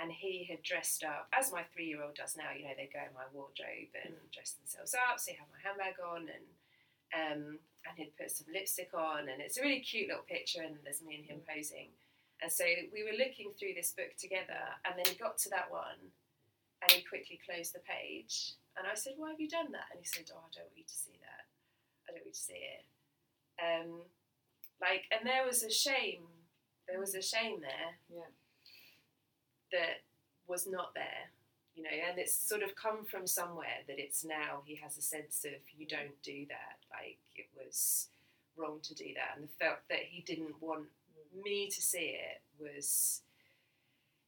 and 0.00 0.12
he 0.12 0.46
had 0.48 0.62
dressed 0.62 1.02
up 1.02 1.26
as 1.34 1.50
my 1.50 1.66
three-year-old 1.74 2.14
does 2.14 2.36
now. 2.36 2.54
You 2.54 2.70
know, 2.70 2.76
they 2.78 2.88
go 2.92 3.02
in 3.02 3.18
my 3.18 3.26
wardrobe 3.34 3.90
and 3.98 4.14
dress 4.30 4.54
themselves 4.54 4.94
up, 4.94 5.18
so 5.18 5.32
they 5.32 5.38
have 5.42 5.50
my 5.50 5.58
handbag 5.58 5.98
on, 5.98 6.30
and 6.30 6.46
um, 7.10 7.58
and 7.88 7.96
he'd 7.96 8.16
put 8.16 8.30
some 8.30 8.46
lipstick 8.52 8.90
on, 8.94 9.28
and 9.28 9.40
it's 9.40 9.58
a 9.58 9.62
really 9.62 9.80
cute 9.80 10.08
little 10.08 10.26
picture, 10.26 10.62
and 10.62 10.76
there's 10.84 11.02
me 11.02 11.16
and 11.16 11.24
him 11.24 11.40
posing. 11.46 11.90
And 12.42 12.52
so 12.52 12.64
we 12.92 13.02
were 13.02 13.16
looking 13.16 13.52
through 13.56 13.74
this 13.74 13.92
book 13.92 14.12
together, 14.18 14.60
and 14.84 14.98
then 14.98 15.06
he 15.06 15.16
got 15.16 15.38
to 15.38 15.50
that 15.50 15.70
one, 15.70 16.12
and 16.82 16.92
he 16.92 17.00
quickly 17.02 17.40
closed 17.40 17.72
the 17.72 17.80
page. 17.80 18.54
And 18.76 18.86
I 18.86 18.94
said, 18.94 19.14
"Why 19.16 19.30
have 19.30 19.40
you 19.40 19.48
done 19.48 19.72
that?" 19.72 19.88
And 19.90 20.00
he 20.00 20.06
said, 20.06 20.28
"Oh, 20.34 20.44
I 20.44 20.52
don't 20.52 20.68
want 20.68 20.76
you 20.76 20.84
to 20.84 20.92
see 20.92 21.16
that. 21.24 21.48
I 22.04 22.12
don't 22.12 22.20
want 22.20 22.26
you 22.26 22.32
to 22.32 22.38
see 22.38 22.60
it." 22.60 22.84
Um, 23.56 24.02
like, 24.80 25.08
and 25.10 25.26
there 25.26 25.46
was 25.46 25.62
a 25.62 25.70
shame. 25.70 26.28
There 26.86 27.00
was 27.00 27.14
a 27.14 27.22
shame 27.22 27.60
there. 27.60 27.96
Yeah. 28.12 28.30
That 29.72 30.04
was 30.46 30.66
not 30.66 30.94
there, 30.94 31.25
you 31.76 31.82
know, 31.82 31.90
and 32.08 32.18
it's 32.18 32.34
sort 32.34 32.62
of 32.62 32.74
come 32.74 33.04
from 33.04 33.26
somewhere 33.26 33.84
that 33.86 33.98
it's 33.98 34.24
now 34.24 34.62
he 34.64 34.76
has 34.76 34.96
a 34.96 35.02
sense 35.02 35.44
of 35.44 35.60
you 35.76 35.86
don't 35.86 36.20
do 36.22 36.46
that. 36.48 36.78
Like 36.90 37.18
it 37.36 37.46
was 37.54 38.08
wrong 38.56 38.78
to 38.82 38.94
do 38.94 39.12
that, 39.14 39.36
and 39.36 39.44
the 39.44 39.64
fact 39.64 39.88
that 39.90 40.00
he 40.08 40.22
didn't 40.22 40.60
want 40.60 40.86
me 41.44 41.68
to 41.68 41.82
see 41.82 42.16
it 42.16 42.40
was 42.58 43.20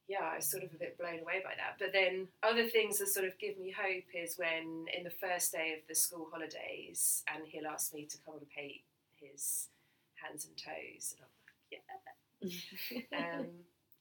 yeah, 0.09 0.25
I 0.33 0.37
was 0.37 0.45
sort 0.45 0.63
of 0.63 0.73
a 0.73 0.77
bit 0.77 0.97
blown 0.97 1.19
away 1.19 1.41
by 1.43 1.53
that. 1.55 1.77
But 1.77 1.93
then 1.93 2.27
other 2.41 2.67
things 2.67 2.97
that 2.97 3.09
sort 3.09 3.27
of 3.27 3.37
give 3.37 3.59
me 3.59 3.71
hope 3.71 4.05
is 4.15 4.37
when 4.37 4.87
in 4.97 5.03
the 5.03 5.11
first 5.11 5.51
day 5.51 5.75
of 5.77 5.87
the 5.87 5.93
school 5.93 6.27
holidays 6.31 7.23
and 7.31 7.43
he'll 7.47 7.67
ask 7.67 7.93
me 7.93 8.05
to 8.05 8.17
come 8.25 8.33
and 8.39 8.49
paint 8.49 8.81
his 9.21 9.67
hands 10.15 10.47
and 10.47 10.57
toes 10.57 11.13
and 11.13 11.21
I'm 11.21 12.49
like, 12.49 13.03
yeah. 13.11 13.39
um, 13.39 13.45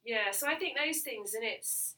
yeah, 0.03 0.31
so 0.31 0.47
I 0.47 0.55
think 0.55 0.79
those 0.79 1.03
things 1.03 1.35
and 1.35 1.45
it's 1.45 1.95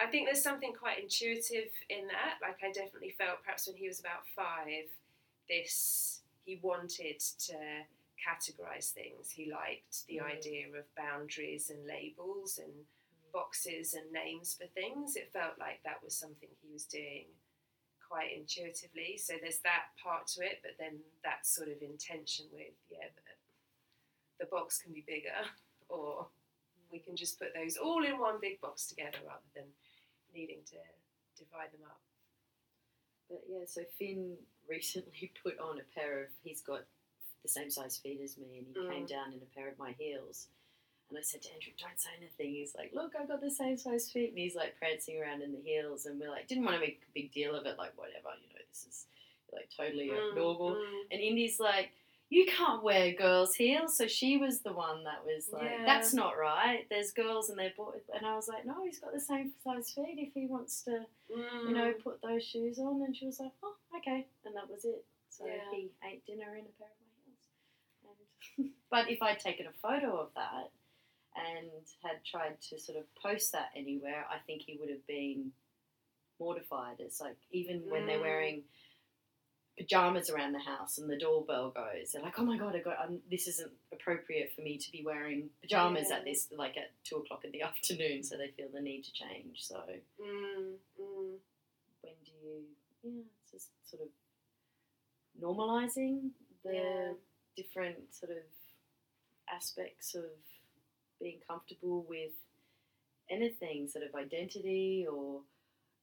I 0.00 0.06
think 0.06 0.26
there's 0.26 0.42
something 0.42 0.72
quite 0.72 0.98
intuitive 1.00 1.70
in 1.88 2.06
that. 2.08 2.38
Like 2.42 2.58
I 2.62 2.72
definitely 2.72 3.14
felt 3.16 3.42
perhaps 3.44 3.66
when 3.66 3.76
he 3.76 3.86
was 3.88 4.00
about 4.00 4.26
five, 4.34 4.88
this 5.48 6.20
he 6.44 6.58
wanted 6.62 7.20
to 7.20 7.54
categorize 8.18 8.90
things. 8.90 9.30
He 9.30 9.50
liked 9.50 10.06
the 10.06 10.16
Mm. 10.18 10.24
idea 10.36 10.66
of 10.76 10.94
boundaries 10.96 11.70
and 11.70 11.86
labels 11.86 12.58
and 12.58 12.86
boxes 13.32 13.94
and 13.94 14.10
names 14.12 14.54
for 14.54 14.66
things. 14.68 15.16
It 15.16 15.32
felt 15.32 15.58
like 15.58 15.82
that 15.84 16.02
was 16.02 16.16
something 16.16 16.48
he 16.60 16.72
was 16.72 16.84
doing 16.84 17.26
quite 18.00 18.32
intuitively. 18.32 19.16
So 19.18 19.34
there's 19.40 19.60
that 19.60 19.96
part 20.02 20.26
to 20.28 20.44
it, 20.44 20.60
but 20.62 20.76
then 20.78 21.00
that 21.24 21.46
sort 21.46 21.68
of 21.68 21.80
intention 21.80 22.46
with, 22.52 22.74
yeah, 22.90 23.08
the, 23.14 24.44
the 24.44 24.46
box 24.46 24.82
can 24.82 24.92
be 24.92 25.00
bigger, 25.06 25.46
or 25.88 26.26
we 26.92 26.98
can 26.98 27.16
just 27.16 27.38
put 27.38 27.54
those 27.54 27.76
all 27.76 28.04
in 28.04 28.18
one 28.18 28.36
big 28.40 28.60
box 28.60 28.86
together 28.86 29.18
rather 29.26 29.48
than 29.56 29.64
needing 30.34 30.58
to 30.66 30.76
divide 31.42 31.72
them 31.72 31.80
up. 31.86 32.00
But 33.28 33.42
yeah, 33.48 33.64
so 33.66 33.82
Finn 33.98 34.36
recently 34.68 35.32
put 35.42 35.58
on 35.58 35.80
a 35.80 35.98
pair 35.98 36.20
of. 36.22 36.28
He's 36.44 36.60
got 36.60 36.82
the 37.42 37.48
same 37.48 37.70
size 37.70 37.96
feet 37.96 38.20
as 38.22 38.36
me, 38.38 38.58
and 38.58 38.66
he 38.68 38.74
came 38.94 39.04
Mm. 39.04 39.08
down 39.08 39.32
in 39.32 39.40
a 39.40 39.50
pair 39.56 39.68
of 39.68 39.78
my 39.78 39.92
heels. 39.98 40.48
And 41.08 41.18
I 41.18 41.22
said 41.22 41.42
to 41.42 41.52
Andrew, 41.52 41.72
"Don't 41.78 41.98
say 42.00 42.10
anything." 42.16 42.52
He's 42.54 42.74
like, 42.74 42.92
"Look, 42.94 43.14
I've 43.16 43.28
got 43.28 43.40
the 43.40 43.50
same 43.50 43.76
size 43.76 44.10
feet," 44.10 44.30
and 44.30 44.38
he's 44.38 44.54
like 44.54 44.76
prancing 44.78 45.20
around 45.20 45.42
in 45.42 45.52
the 45.52 45.60
heels, 45.60 46.06
and 46.06 46.20
we're 46.20 46.30
like, 46.30 46.46
didn't 46.48 46.64
want 46.64 46.76
to 46.76 46.80
make 46.80 47.02
a 47.06 47.12
big 47.12 47.32
deal 47.32 47.54
of 47.54 47.66
it, 47.66 47.76
like 47.78 47.96
whatever, 47.98 48.28
you 48.40 48.48
know, 48.54 48.62
this 48.70 48.86
is 48.88 49.06
like 49.52 49.68
totally 49.76 50.08
Mm, 50.08 50.34
normal. 50.36 50.76
mm. 50.76 51.00
And 51.10 51.20
Indy's 51.20 51.58
like, 51.60 51.92
you 52.32 52.46
can't 52.46 52.82
wear 52.82 53.12
girls' 53.12 53.54
heels. 53.54 53.96
So 53.96 54.06
she 54.06 54.38
was 54.38 54.60
the 54.60 54.72
one 54.72 55.04
that 55.04 55.24
was 55.24 55.50
like, 55.52 55.70
Yeah. 55.70 55.84
that's 55.84 56.14
not 56.14 56.38
right. 56.38 56.86
There's 56.88 57.12
girls 57.12 57.50
and 57.50 57.58
they're 57.58 57.74
boys. 57.76 58.02
And 58.14 58.24
I 58.24 58.34
was 58.36 58.48
like, 58.48 58.64
no, 58.64 58.82
he's 58.84 58.98
got 58.98 59.12
the 59.12 59.20
same 59.20 59.52
size 59.62 59.90
feet 59.90 60.16
if 60.18 60.32
he 60.32 60.46
wants 60.46 60.82
to, 60.84 61.04
you 61.28 61.72
know, 61.74 61.92
Mm. 61.92 62.02
put 62.02 62.22
those 62.22 62.42
shoes 62.44 62.78
on. 62.78 63.02
And 63.02 63.14
she 63.14 63.26
was 63.26 63.38
like, 63.38 63.52
oh, 63.62 63.76
okay. 63.98 64.26
And 64.46 64.56
that 64.56 64.68
was 64.70 64.84
it. 64.84 65.04
So 65.28 65.44
Yeah. 65.46 65.70
he 65.72 65.90
ate 66.10 66.24
dinner 66.26 66.54
in 66.56 66.64
a 66.64 66.72
pair 66.78 66.88
of 66.88 67.00
my 67.00 67.12
heels. 67.26 68.18
And 68.58 68.70
but 68.90 69.10
if 69.10 69.20
I'd 69.22 69.38
taken 69.40 69.66
a 69.66 69.72
photo 69.72 70.16
of 70.18 70.28
that 70.34 70.70
and 71.36 71.68
had 72.02 72.24
tried 72.24 72.60
to 72.70 72.78
sort 72.78 72.96
of 72.98 73.04
post 73.14 73.52
that 73.52 73.70
anywhere, 73.76 74.24
I 74.30 74.38
think 74.46 74.62
he 74.62 74.76
would 74.80 74.88
have 74.90 75.06
been 75.06 75.52
mortified. 76.40 76.96
It's 76.98 77.20
like 77.20 77.36
even 77.50 77.82
when 77.90 78.06
they're 78.06 78.18
Mm. 78.18 78.22
wearing 78.22 78.64
pajamas 79.78 80.28
around 80.30 80.52
the 80.52 80.58
house 80.60 80.98
and 80.98 81.08
the 81.10 81.16
doorbell 81.18 81.70
goes, 81.70 82.12
they're 82.12 82.22
like, 82.22 82.38
"Oh 82.38 82.44
my 82.44 82.58
god, 82.58 82.76
I 82.76 82.80
got 82.80 82.98
um, 83.04 83.20
this 83.30 83.48
isn't 83.48 83.72
appropriate 83.92 84.52
for 84.54 84.60
me 84.62 84.76
to 84.78 84.92
be 84.92 85.02
wearing 85.04 85.50
pajamas 85.62 86.08
Yeah. 86.10 86.16
at 86.16 86.24
this 86.24 86.48
like 86.56 86.76
at 86.76 86.90
two 87.04 87.16
o'clock 87.16 87.44
in 87.44 87.52
the 87.52 87.62
afternoon." 87.70 88.22
So 88.22 88.36
they 88.36 88.48
feel 88.48 88.68
the 88.72 88.80
need 88.80 89.02
to 89.04 89.12
change. 89.12 89.64
So 89.66 89.76
Mm, 90.20 90.74
mm. 91.00 91.34
when 92.02 92.14
do 92.24 92.32
you? 92.44 92.62
Yeah, 93.02 93.22
it's 93.42 93.50
just 93.52 93.68
sort 93.90 94.02
of 94.02 94.08
normalizing 95.40 96.30
the 96.64 96.74
Yeah. 96.74 97.12
different 97.56 98.14
sort 98.14 98.32
of 98.32 98.42
aspects 99.48 100.14
of 100.14 100.24
being 101.20 101.40
comfortable 101.46 102.02
with 102.02 102.32
anything, 103.30 103.88
sort 103.88 104.04
of 104.04 104.14
identity, 104.14 105.06
or 105.10 105.42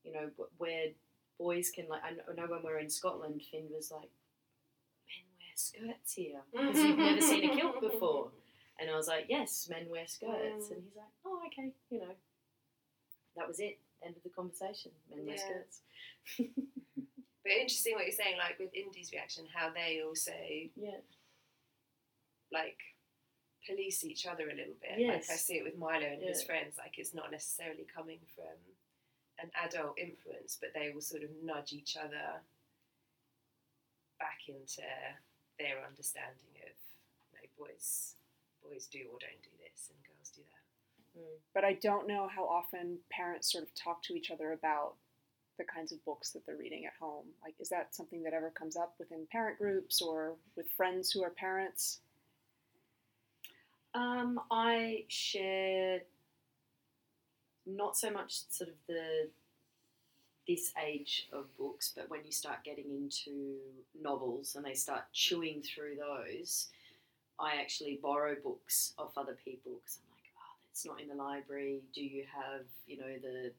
you 0.04 0.12
know, 0.14 0.30
where 0.58 0.88
boys 1.40 1.72
can 1.72 1.88
like. 1.88 2.02
I 2.04 2.12
know 2.36 2.46
when 2.48 2.62
we 2.64 2.70
were 2.70 2.78
in 2.80 2.90
Scotland, 2.90 3.42
Finn 3.50 3.68
was 3.74 3.90
like, 3.92 4.10
"Men 5.08 5.26
wear 5.40 5.56
skirts 5.96 6.14
here 6.14 6.42
because 6.52 6.78
you've 6.84 6.98
never 6.98 7.22
seen 7.22 7.50
a 7.50 7.56
kilt 7.56 7.82
before," 7.82 8.30
and 8.80 8.90
I 8.92 8.96
was 8.96 9.08
like, 9.08 9.26
"Yes, 9.30 9.68
men 9.70 9.88
wear 9.90 10.06
skirts," 10.08 10.68
Mm. 10.68 10.72
and 10.72 10.84
he's 10.84 10.96
like, 10.96 11.14
"Oh, 11.26 11.42
okay," 11.48 11.72
you 11.90 12.00
know. 12.02 12.16
That 13.36 13.48
was 13.48 13.60
it. 13.60 13.80
End 14.04 14.16
of 14.18 14.24
the 14.24 14.30
conversation. 14.30 14.92
Men 15.10 15.26
wear 15.26 15.36
Yeah. 15.36 15.42
skirts. 15.46 15.82
But 17.42 17.54
interesting 17.54 17.96
what 17.96 18.04
you're 18.04 18.12
saying, 18.12 18.38
like 18.38 18.60
with 18.60 18.74
Indy's 18.76 19.14
reaction, 19.14 19.46
how 19.52 19.72
they 19.72 20.02
also 20.06 20.34
yeah. 20.76 21.00
like 22.52 22.78
police 23.66 24.04
each 24.04 24.26
other 24.28 24.44
a 24.50 24.54
little 24.54 24.76
bit. 24.82 25.00
Yes. 25.00 25.30
Like 25.30 25.36
I 25.36 25.40
see 25.40 25.56
it 25.56 25.64
with 25.64 25.78
Milo 25.78 26.06
and 26.06 26.22
his 26.22 26.44
friends. 26.44 26.76
Like 26.78 26.96
it's 27.00 27.14
not 27.14 27.32
necessarily 27.32 27.86
coming 27.96 28.20
from 28.36 28.54
an 29.42 29.52
adult 29.64 29.98
influence, 29.98 30.58
but 30.60 30.70
they 30.74 30.92
will 30.94 31.02
sort 31.02 31.24
of 31.24 31.30
nudge 31.44 31.74
each 31.74 31.98
other 31.98 32.42
back 34.20 34.40
into 34.48 34.84
their 35.58 35.84
understanding 35.88 36.56
of 36.64 36.76
you 37.32 37.40
know, 37.40 37.48
boys 37.58 38.16
boys 38.64 38.88
do 38.88 39.00
or 39.12 39.20
don't 39.20 39.42
do 39.42 39.56
this 39.64 39.90
and 39.90 39.98
girls 40.04 40.30
do 40.36 40.42
that. 40.42 40.60
But 41.54 41.64
I 41.64 41.74
don't 41.74 42.08
know 42.08 42.30
how 42.34 42.44
often 42.44 42.98
parents 43.12 43.52
sort 43.52 43.64
of 43.64 43.74
talk 43.76 44.04
to 44.04 44.14
each 44.14 44.32
other 44.32 44.52
about 44.54 44.94
the 45.58 45.64
kinds 45.66 45.92
of 45.92 46.04
books 46.06 46.32
that 46.32 46.46
they're 46.46 46.56
reading 46.56 46.86
at 46.86 46.94
home. 47.00 47.26
Like, 47.44 47.56
is 47.60 47.70
that 47.70 47.94
something 47.94 48.24
that 48.24 48.34
ever 48.34 48.50
comes 48.50 48.78
up 48.78 48.96
within 49.00 49.28
parent 49.32 49.58
groups 49.58 50.02
or 50.02 50.36
with 50.56 50.72
friends 50.72 51.12
who 51.12 51.24
are 51.24 51.32
parents? 51.32 52.00
Um, 53.94 54.40
I 54.52 55.04
share 55.08 56.02
not 57.76 57.98
so 57.98 58.12
much 58.12 58.42
sort 58.50 58.70
of 58.70 58.76
the 58.88 59.30
this 60.48 60.74
age 60.84 61.28
of 61.32 61.46
books, 61.58 61.94
but 61.96 62.10
when 62.10 62.22
you 62.26 62.32
start 62.32 62.64
getting 62.64 62.90
into 62.90 63.58
novels 64.02 64.56
and 64.56 64.66
they 64.66 64.74
start 64.74 65.04
chewing 65.14 65.62
through 65.62 65.96
those, 65.96 66.70
I 67.40 67.62
actually 67.62 68.00
borrow 68.02 68.36
books 68.44 68.94
off 68.98 69.16
other 69.16 69.38
people 69.46 69.74
because 69.78 70.00
I'm 70.02 70.10
like, 70.12 70.26
oh, 70.36 70.58
that's 70.66 70.86
not 70.86 71.00
in 71.00 71.08
the 71.08 71.14
library. 71.14 71.82
Do 71.94 72.02
you 72.02 72.26
have, 72.34 72.66
you 72.88 72.98
know, 72.98 73.14
the 73.22 73.52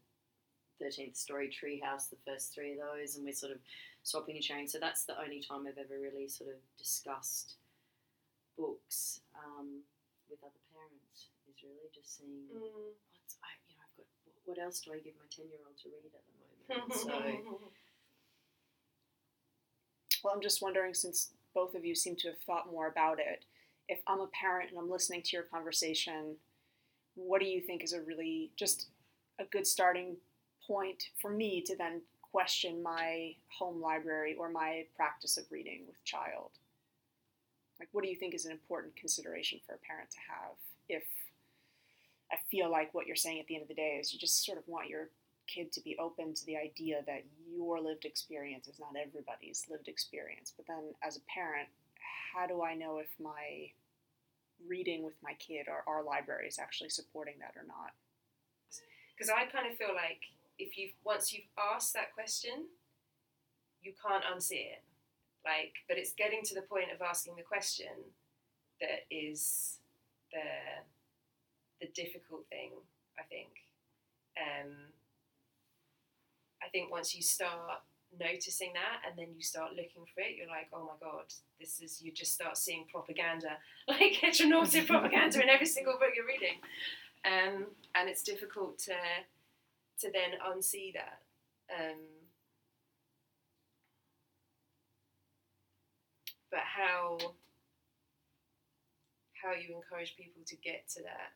Thirteenth 0.80 1.16
Storey 1.16 1.48
Treehouse, 1.48 2.10
the 2.10 2.16
first 2.26 2.54
three 2.54 2.72
of 2.72 2.78
those, 2.78 3.16
and 3.16 3.24
we're 3.24 3.34
sort 3.34 3.52
of 3.52 3.58
swapping 4.02 4.34
and 4.36 4.44
sharing. 4.44 4.66
So 4.66 4.78
that's 4.80 5.04
the 5.04 5.18
only 5.20 5.40
time 5.40 5.66
I've 5.68 5.78
ever 5.78 6.00
really 6.00 6.26
sort 6.26 6.50
of 6.50 6.56
discussed 6.76 7.54
books 8.58 9.20
um, 9.36 9.84
with 10.28 10.40
other 10.42 10.58
parents. 10.74 11.28
Is 11.46 11.62
really 11.62 11.92
just 11.94 12.16
seeing 12.18 12.48
what's 12.50 13.36
I, 13.44 13.52
you 13.68 13.76
know, 13.76 13.84
I've 13.84 13.96
got 13.96 14.08
what 14.50 14.58
else 14.58 14.80
do 14.80 14.90
I 14.92 14.98
give 14.98 15.14
my 15.16 15.26
ten 15.30 15.46
year 15.46 15.60
old 15.64 15.78
to 15.78 15.88
read 15.88 16.10
at 16.10 16.24
the 16.26 16.34
moment? 16.74 16.92
So 16.98 17.10
Well, 20.24 20.34
I'm 20.34 20.42
just 20.42 20.60
wondering, 20.60 20.92
since 20.92 21.30
both 21.54 21.74
of 21.76 21.84
you 21.84 21.94
seem 21.94 22.16
to 22.16 22.28
have 22.28 22.38
thought 22.40 22.70
more 22.70 22.88
about 22.88 23.20
it, 23.20 23.44
if 23.88 24.00
I'm 24.08 24.20
a 24.20 24.26
parent 24.28 24.70
and 24.70 24.78
I'm 24.78 24.90
listening 24.90 25.22
to 25.22 25.36
your 25.36 25.44
conversation, 25.44 26.34
what 27.14 27.40
do 27.40 27.46
you 27.46 27.60
think 27.60 27.84
is 27.84 27.92
a 27.92 28.02
really 28.02 28.50
just 28.56 28.88
a 29.38 29.44
good 29.44 29.66
starting 29.66 30.16
point 30.66 31.04
for 31.22 31.30
me 31.30 31.62
to 31.62 31.76
then 31.76 32.02
question 32.32 32.82
my 32.82 33.34
home 33.48 33.80
library 33.80 34.36
or 34.38 34.50
my 34.50 34.84
practice 34.94 35.36
of 35.38 35.44
reading 35.50 35.84
with 35.86 36.04
child? 36.04 36.50
Like, 37.78 37.88
what 37.92 38.04
do 38.04 38.10
you 38.10 38.16
think 38.16 38.34
is 38.34 38.44
an 38.44 38.52
important 38.52 38.94
consideration 38.96 39.60
for 39.66 39.74
a 39.74 39.78
parent 39.78 40.10
to 40.10 40.18
have 40.28 40.56
if 40.88 41.04
I 42.32 42.36
feel 42.50 42.70
like 42.70 42.94
what 42.94 43.06
you're 43.06 43.16
saying 43.16 43.40
at 43.40 43.46
the 43.46 43.54
end 43.54 43.62
of 43.62 43.68
the 43.68 43.74
day 43.74 43.98
is 44.00 44.12
you 44.12 44.18
just 44.18 44.44
sort 44.44 44.58
of 44.58 44.64
want 44.66 44.88
your 44.88 45.10
kid 45.46 45.72
to 45.72 45.80
be 45.80 45.96
open 45.98 46.32
to 46.34 46.46
the 46.46 46.56
idea 46.56 47.02
that 47.06 47.24
your 47.52 47.80
lived 47.80 48.04
experience 48.04 48.68
is 48.68 48.78
not 48.78 48.94
everybody's 49.00 49.66
lived 49.68 49.88
experience. 49.88 50.52
But 50.56 50.66
then 50.66 50.94
as 51.02 51.16
a 51.16 51.20
parent, 51.32 51.68
how 52.32 52.46
do 52.46 52.62
I 52.62 52.74
know 52.74 52.98
if 52.98 53.08
my 53.20 53.70
reading 54.68 55.04
with 55.04 55.14
my 55.22 55.32
kid 55.34 55.66
or 55.68 55.82
our 55.92 56.04
library 56.04 56.46
is 56.46 56.58
actually 56.58 56.90
supporting 56.90 57.34
that 57.40 57.54
or 57.56 57.66
not? 57.66 57.92
Because 59.16 59.30
I 59.30 59.44
kind 59.46 59.70
of 59.70 59.76
feel 59.76 59.94
like 59.94 60.20
if 60.58 60.78
you've 60.78 60.92
once 61.04 61.32
you've 61.32 61.50
asked 61.74 61.94
that 61.94 62.14
question, 62.14 62.66
you 63.82 63.92
can't 64.00 64.24
unsee 64.24 64.76
it. 64.76 64.84
Like, 65.44 65.72
but 65.88 65.96
it's 65.96 66.12
getting 66.12 66.42
to 66.44 66.54
the 66.54 66.62
point 66.62 66.92
of 66.94 67.00
asking 67.00 67.36
the 67.36 67.42
question 67.42 67.88
that 68.80 69.06
is 69.10 69.78
the 70.32 70.84
the 71.80 71.88
difficult 71.94 72.46
thing, 72.50 72.70
I 73.18 73.22
think. 73.22 73.48
Um, 74.36 74.72
I 76.62 76.68
think 76.68 76.90
once 76.90 77.14
you 77.14 77.22
start 77.22 77.82
noticing 78.18 78.72
that 78.74 79.08
and 79.08 79.18
then 79.18 79.34
you 79.36 79.42
start 79.42 79.70
looking 79.72 80.04
for 80.14 80.20
it, 80.20 80.36
you're 80.36 80.48
like, 80.48 80.68
oh 80.72 80.84
my 80.84 80.98
god, 81.00 81.24
this 81.58 81.80
is 81.80 82.02
you 82.02 82.12
just 82.12 82.32
start 82.32 82.56
seeing 82.56 82.84
propaganda, 82.90 83.58
like 83.88 84.14
heteronormative 84.22 84.86
propaganda 84.86 85.42
in 85.42 85.48
every 85.48 85.66
single 85.66 85.94
book 85.94 86.10
you're 86.14 86.26
reading, 86.26 86.58
um, 87.24 87.66
and 87.94 88.08
it's 88.08 88.22
difficult 88.22 88.78
to 88.78 88.94
to 90.00 90.10
then 90.12 90.38
unsee 90.48 90.92
that. 90.94 91.20
Um, 91.72 91.98
but 96.50 96.60
how 96.60 97.18
how 99.42 99.52
you 99.52 99.74
encourage 99.74 100.16
people 100.16 100.42
to 100.46 100.56
get 100.56 100.88
to 100.88 101.02
that 101.02 101.32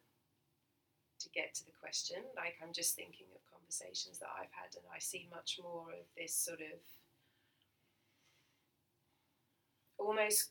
get 1.34 1.54
to 1.54 1.64
the 1.66 1.76
question 1.80 2.22
like 2.36 2.54
i'm 2.62 2.72
just 2.72 2.94
thinking 2.94 3.26
of 3.34 3.42
conversations 3.50 4.18
that 4.18 4.30
i've 4.38 4.52
had 4.54 4.70
and 4.76 4.86
i 4.94 4.98
see 4.98 5.28
much 5.34 5.58
more 5.62 5.90
of 5.90 6.06
this 6.16 6.34
sort 6.34 6.60
of 6.60 6.78
almost 9.98 10.50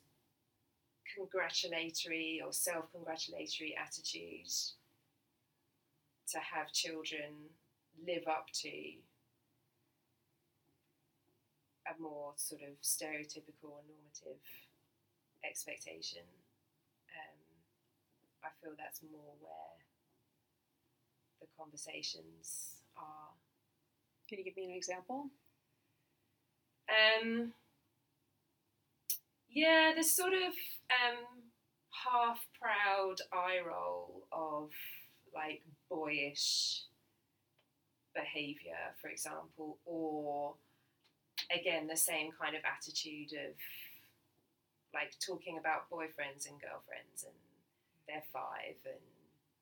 congratulatory 1.16 2.42
or 2.44 2.52
self-congratulatory 2.52 3.76
attitude 3.78 4.50
to 6.28 6.40
have 6.40 6.72
children 6.72 7.54
live 8.08 8.28
up 8.28 8.48
to 8.54 8.70
a 11.86 12.02
more 12.02 12.34
sort 12.36 12.62
of 12.62 12.80
stereotypical 12.82 13.70
or 13.70 13.84
normative 13.86 14.42
expectation. 15.44 16.24
Um, 17.12 17.40
I 18.44 18.50
feel 18.62 18.74
that's 18.78 19.02
more 19.12 19.36
where 19.44 19.76
the 21.44 21.48
conversations 21.62 22.78
are. 22.98 23.30
Can 24.30 24.40
you 24.40 24.46
give 24.46 24.56
me 24.56 24.66
an 24.66 24.72
example? 24.72 25.28
Um, 26.90 27.54
yeah, 29.50 29.92
this 29.96 30.16
sort 30.16 30.34
of 30.34 30.54
um, 30.90 31.26
half 31.92 32.40
proud 32.60 33.16
eye 33.32 33.60
roll 33.66 34.24
of 34.32 34.70
like 35.36 35.62
boyish 35.90 36.84
behavior, 38.16 38.96
for 39.02 39.10
example, 39.10 39.78
or 39.86 40.54
again 41.54 41.88
the 41.88 41.98
same 41.98 42.32
kind 42.40 42.56
of 42.56 42.62
attitude 42.64 43.34
of 43.34 43.54
like 44.94 45.12
talking 45.20 45.58
about 45.58 45.90
boyfriends 45.90 46.48
and 46.48 46.62
girlfriends 46.62 47.24
and 47.26 47.34
they're 48.08 48.24
five 48.32 48.76
and 48.86 49.02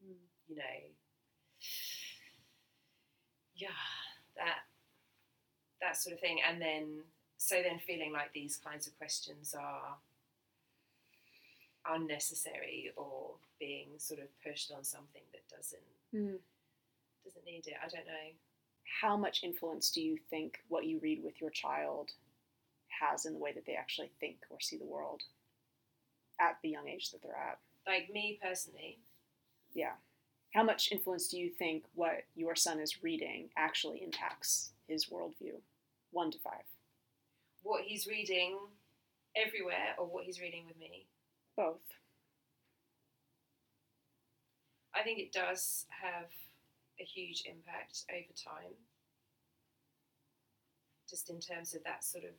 Mm. 0.03 0.15
you 0.49 0.55
know 0.55 0.63
yeah 3.55 3.67
that 4.37 4.59
that 5.81 5.97
sort 5.97 6.13
of 6.13 6.19
thing 6.19 6.39
and 6.47 6.61
then 6.61 7.01
so 7.37 7.55
then 7.63 7.79
feeling 7.85 8.11
like 8.13 8.31
these 8.33 8.57
kinds 8.57 8.87
of 8.87 8.97
questions 8.97 9.53
are 9.59 9.97
unnecessary 11.93 12.91
or 12.95 13.31
being 13.59 13.87
sort 13.97 14.19
of 14.19 14.27
pushed 14.45 14.71
on 14.75 14.83
something 14.83 15.23
that 15.33 15.47
doesn't 15.55 15.81
Mm. 16.13 16.37
doesn't 17.23 17.45
need 17.45 17.65
it 17.67 17.75
i 17.83 17.87
don't 17.87 18.05
know 18.05 18.31
How 19.01 19.15
much 19.15 19.43
influence 19.43 19.89
do 19.91 20.01
you 20.01 20.17
think 20.29 20.59
what 20.67 20.85
you 20.85 20.99
read 20.99 21.23
with 21.23 21.39
your 21.39 21.49
child 21.51 22.11
has 22.99 23.25
in 23.25 23.33
the 23.33 23.39
way 23.39 23.53
that 23.53 23.65
they 23.65 23.75
actually 23.75 24.11
think 24.19 24.37
or 24.49 24.59
see 24.59 24.77
the 24.77 24.85
world 24.85 25.21
at 26.39 26.57
the 26.61 26.69
young 26.69 26.87
age 26.89 27.11
that 27.11 27.21
they're 27.23 27.35
at? 27.35 27.59
like 27.87 28.09
me 28.11 28.37
personally 28.43 28.99
Yeah. 29.73 29.93
How 30.53 30.63
much 30.63 30.91
influence 30.91 31.27
do 31.27 31.37
you 31.39 31.49
think 31.49 31.85
what 31.93 32.23
your 32.35 32.55
son 32.55 32.79
is 32.79 33.03
reading 33.03 33.49
actually 33.57 34.03
impacts 34.03 34.71
his 34.87 35.05
worldview? 35.05 35.61
One 36.11 36.31
to 36.31 36.39
five. 36.39 36.63
what 37.63 37.83
he's 37.83 38.05
reading 38.07 38.57
everywhere 39.35 39.95
or 39.97 40.05
what 40.07 40.25
he's 40.25 40.41
reading 40.41 40.65
with 40.67 40.77
me 40.77 41.05
Both. 41.55 41.79
I 44.93 45.03
think 45.03 45.19
it 45.19 45.31
does 45.31 45.85
have 46.01 46.29
a 46.99 47.03
huge 47.03 47.43
impact 47.45 48.03
over 48.11 48.33
time, 48.35 48.73
just 51.09 51.29
in 51.29 51.39
terms 51.39 51.73
of 51.73 51.83
that 51.85 52.03
sort 52.03 52.25
of 52.25 52.31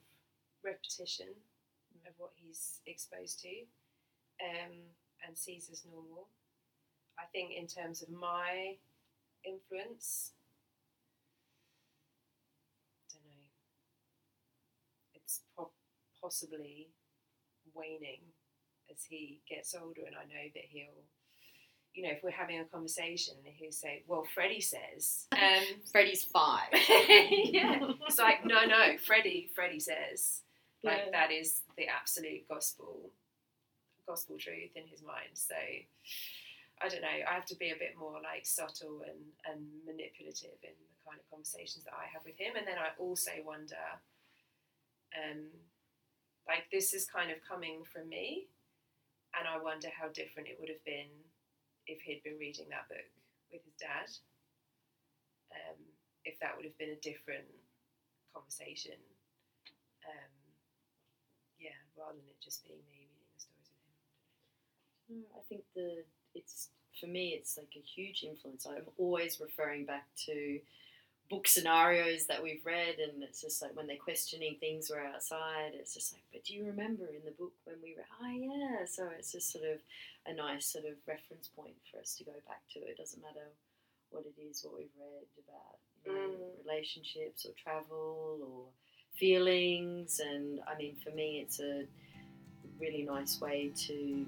repetition 0.63 1.29
of 2.07 2.13
what 2.19 2.33
he's 2.35 2.81
exposed 2.87 3.41
to 3.41 3.49
um, 4.45 4.73
and 5.27 5.37
sees 5.37 5.71
as 5.73 5.85
normal. 5.91 6.29
I 7.19 7.25
think, 7.33 7.53
in 7.53 7.67
terms 7.67 8.03
of 8.03 8.11
my 8.11 8.77
influence, 9.45 10.33
don't 13.13 13.25
know, 13.25 13.49
it's 15.15 15.41
po- 15.57 15.73
possibly 16.21 16.89
waning 17.75 18.21
as 18.91 19.05
he 19.09 19.41
gets 19.49 19.75
older, 19.75 20.03
and 20.07 20.17
I 20.17 20.25
know 20.25 20.49
that 20.55 20.65
he'll 20.69 21.05
you 21.95 22.05
know, 22.05 22.11
if 22.11 22.23
we're 22.23 22.31
having 22.31 22.59
a 22.59 22.65
conversation 22.65 23.35
he'll 23.45 23.71
say, 23.71 24.03
"Well, 24.07 24.25
Freddie 24.35 24.63
says," 24.63 25.27
um, 25.33 25.65
Freddie's 25.93 26.25
five. 26.25 26.69
yeah, 26.73 27.79
it's 28.07 28.19
like, 28.19 28.47
no, 28.47 28.65
no, 28.65 28.97
Freddie, 28.97 29.51
Freddie 29.55 29.81
says, 29.81 30.41
like 30.83 31.03
Yeah. 31.05 31.11
that 31.13 31.31
is 31.31 31.61
the 31.77 31.89
absolute 31.89 32.49
gospel, 32.49 33.11
gospel 34.07 34.39
truth 34.39 34.71
in 34.75 34.87
his 34.87 35.03
mind. 35.03 35.31
So, 35.35 35.55
I 36.83 36.89
don't 36.89 37.03
know. 37.03 37.19
I 37.29 37.33
have 37.35 37.47
to 37.47 37.57
be 37.57 37.71
a 37.71 37.79
bit 37.79 37.95
more 37.99 38.19
like 38.23 38.45
subtle 38.45 39.03
and 39.07 39.23
and 39.47 39.63
manipulative 39.87 40.59
in 40.67 40.75
the 40.75 40.99
kind 41.07 41.19
of 41.21 41.27
conversations 41.31 41.85
that 41.85 41.95
I 41.95 42.11
have 42.11 42.25
with 42.27 42.39
him, 42.39 42.57
and 42.59 42.67
then 42.67 42.79
I 42.79 42.91
also 42.99 43.31
wonder, 43.47 43.87
um, 45.15 45.47
like 46.49 46.67
this 46.73 46.93
is 46.93 47.07
kind 47.07 47.31
of 47.31 47.39
coming 47.47 47.85
from 47.85 48.09
me, 48.09 48.49
and 49.39 49.47
I 49.47 49.63
wonder 49.63 49.89
how 49.95 50.09
different 50.09 50.49
it 50.49 50.59
would 50.59 50.69
have 50.69 50.85
been 50.85 51.11
if 51.87 52.03
he'd 52.03 52.23
been 52.23 52.39
reading 52.39 52.69
that 52.71 52.89
book 52.89 53.07
with 53.51 53.63
his 53.65 53.75
dad. 53.79 54.11
Um, 55.53 55.79
if 56.25 56.39
that 56.41 56.57
would 56.57 56.65
have 56.65 56.79
been 56.79 56.95
a 56.95 57.03
different 57.03 57.47
conversation. 58.33 58.99
Um, 60.07 60.33
yeah, 61.59 61.79
rather 61.95 62.19
than 62.19 62.27
it 62.27 62.41
just 62.43 62.65
being 62.65 62.83
me 62.87 63.07
reading 63.07 63.31
the 63.35 63.39
stories 63.39 63.71
with 63.71 63.83
him. 63.87 63.95
Mm, 65.02 65.02
I 65.37 65.41
think 65.49 65.63
the 65.75 66.05
it's 66.35 66.69
for 67.01 67.07
me 67.07 67.31
it's 67.31 67.57
like 67.57 67.73
a 67.77 67.81
huge 67.81 68.25
influence. 68.25 68.67
I'm 68.67 68.87
always 68.99 69.41
referring 69.41 69.85
back 69.85 70.07
to 70.27 70.61
book 71.31 71.47
scenarios 71.49 72.27
that 72.27 72.43
we've 72.43 72.65
read 72.67 72.97
and 72.99 73.23
it's 73.23 73.41
just 73.41 73.63
like 73.63 73.75
when 73.75 73.87
they're 73.87 73.97
questioning 73.97 74.57
things 74.61 74.91
we're 74.91 75.01
outside, 75.07 75.73
it's 75.75 75.95
just 75.95 76.13
like, 76.13 76.23
but 76.33 76.45
do 76.45 76.53
you 76.55 76.67
remember 76.67 77.05
in 77.07 77.25
the 77.25 77.31
book 77.31 77.53
when 77.65 77.77
we 77.83 77.95
read 77.97 78.07
oh 78.23 78.29
yeah. 78.29 78.85
So 78.87 79.09
it's 79.19 79.33
just 79.33 79.51
sort 79.53 79.65
of 79.65 79.79
a 80.27 80.35
nice 80.35 80.67
sort 80.67 80.85
of 80.85 80.95
reference 81.09 81.49
point 81.57 81.75
for 81.91 81.99
us 82.01 82.15
to 82.17 82.25
go 82.25 82.33
back 82.47 82.61
to. 82.75 82.81
It 82.81 82.99
doesn't 82.99 83.23
matter 83.23 83.49
what 84.11 84.25
it 84.27 84.35
is, 84.41 84.63
what 84.63 84.75
we've 84.79 84.97
read 84.99 85.27
about 85.49 85.79
you 86.05 86.13
know, 86.13 86.29
Mm. 86.35 86.67
relationships 86.67 87.47
or 87.47 87.53
travel 87.63 88.41
or 88.43 88.65
feelings 89.19 90.21
and 90.21 90.61
I 90.67 90.77
mean 90.77 90.97
for 91.05 91.11
me 91.11 91.41
it's 91.45 91.61
a 91.61 91.85
really 92.81 93.03
nice 93.05 93.41
way 93.41 93.71
to 93.87 94.27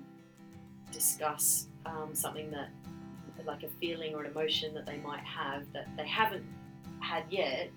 discuss 0.92 1.66
um, 1.87 2.11
something 2.12 2.51
that 2.51 2.68
like 3.47 3.62
a 3.62 3.68
feeling 3.81 4.14
or 4.14 4.25
an 4.25 4.31
emotion 4.31 4.73
that 4.73 4.87
they 4.87 4.97
might 4.99 5.23
have 5.25 5.70
that 5.75 5.87
they 5.99 6.07
haven't 6.09 6.44
had 7.01 7.25
yet 7.29 7.68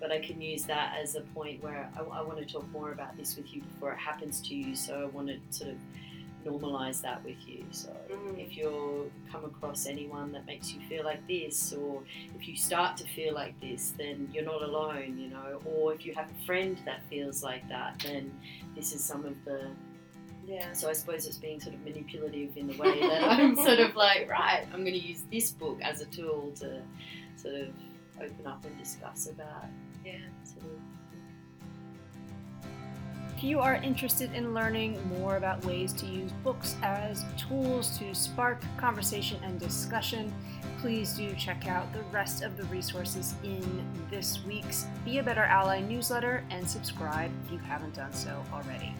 but 0.00 0.10
I 0.10 0.18
can 0.18 0.40
use 0.40 0.64
that 0.64 0.96
as 0.98 1.14
a 1.14 1.20
point 1.20 1.62
where 1.62 1.90
I, 1.94 2.00
I 2.00 2.22
want 2.22 2.38
to 2.38 2.46
talk 2.46 2.66
more 2.70 2.92
about 2.92 3.18
this 3.18 3.36
with 3.36 3.52
you 3.52 3.60
before 3.60 3.92
it 3.92 3.98
happens 3.98 4.40
to 4.48 4.54
you 4.54 4.74
so 4.74 5.02
I 5.02 5.04
want 5.04 5.28
to 5.28 5.38
sort 5.50 5.72
of 5.72 5.76
normalize 6.46 7.02
that 7.02 7.22
with 7.22 7.36
you 7.46 7.64
so 7.70 7.90
Mm. 8.10 8.38
if 8.38 8.56
you 8.56 9.10
come 9.30 9.44
across 9.44 9.86
anyone 9.86 10.32
that 10.32 10.46
makes 10.46 10.72
you 10.72 10.80
feel 10.88 11.04
like 11.04 11.24
this 11.28 11.72
or 11.74 12.02
if 12.34 12.48
you 12.48 12.56
start 12.56 12.96
to 12.96 13.04
feel 13.08 13.34
like 13.34 13.60
this 13.60 13.92
then 13.98 14.26
you're 14.32 14.44
not 14.44 14.62
alone 14.62 15.18
you 15.18 15.28
know 15.28 15.60
or 15.66 15.92
if 15.92 16.06
you 16.06 16.14
have 16.14 16.28
a 16.30 16.46
friend 16.46 16.80
that 16.86 17.02
feels 17.10 17.42
like 17.42 17.68
that 17.68 18.02
then 18.06 18.32
this 18.74 18.92
is 18.94 19.04
some 19.04 19.26
of 19.26 19.34
the 19.44 19.68
Yeah. 20.50 20.72
so 20.72 20.88
I 20.90 20.94
suppose 20.94 21.26
it's 21.26 21.36
being 21.38 21.60
sort 21.60 21.76
of 21.76 21.80
manipulative 21.84 22.56
in 22.56 22.66
the 22.66 22.76
way 22.76 23.00
that 23.00 23.22
I'm 23.22 23.54
sort 23.68 23.78
of 23.78 23.94
like, 23.94 24.28
right, 24.28 24.66
I'm 24.72 24.80
going 24.80 24.98
to 25.00 25.06
use 25.06 25.22
this 25.30 25.52
book 25.52 25.78
as 25.80 26.00
a 26.00 26.06
tool 26.06 26.52
to 26.56 26.82
sort 27.36 27.54
of 27.54 27.68
open 28.20 28.46
up 28.46 28.64
and 28.64 28.76
discuss 28.76 29.28
about 29.28 29.66
Yeah. 30.04 30.14
sort 30.44 30.64
of. 30.64 30.70
If 33.36 33.44
you 33.44 33.60
are 33.60 33.76
interested 33.76 34.34
in 34.34 34.52
learning 34.52 34.98
more 35.20 35.36
about 35.36 35.64
ways 35.64 35.94
to 35.94 36.04
use 36.06 36.30
books 36.44 36.76
as 36.82 37.24
tools 37.38 37.96
to 37.98 38.14
spark 38.14 38.60
conversation 38.76 39.38
and 39.42 39.58
discussion, 39.58 40.30
please 40.80 41.14
do 41.14 41.32
check 41.36 41.66
out 41.66 41.90
the 41.94 42.02
rest 42.12 42.42
of 42.42 42.56
the 42.58 42.64
resources 42.64 43.34
in 43.42 43.62
this 44.10 44.44
week's 44.44 44.84
Be 45.06 45.18
a 45.18 45.22
Better 45.22 45.44
Ally 45.44 45.80
newsletter 45.80 46.44
and 46.50 46.68
subscribe 46.68 47.30
if 47.46 47.52
you 47.52 47.58
haven't 47.58 47.94
done 47.94 48.12
so 48.12 48.44
already. 48.52 48.92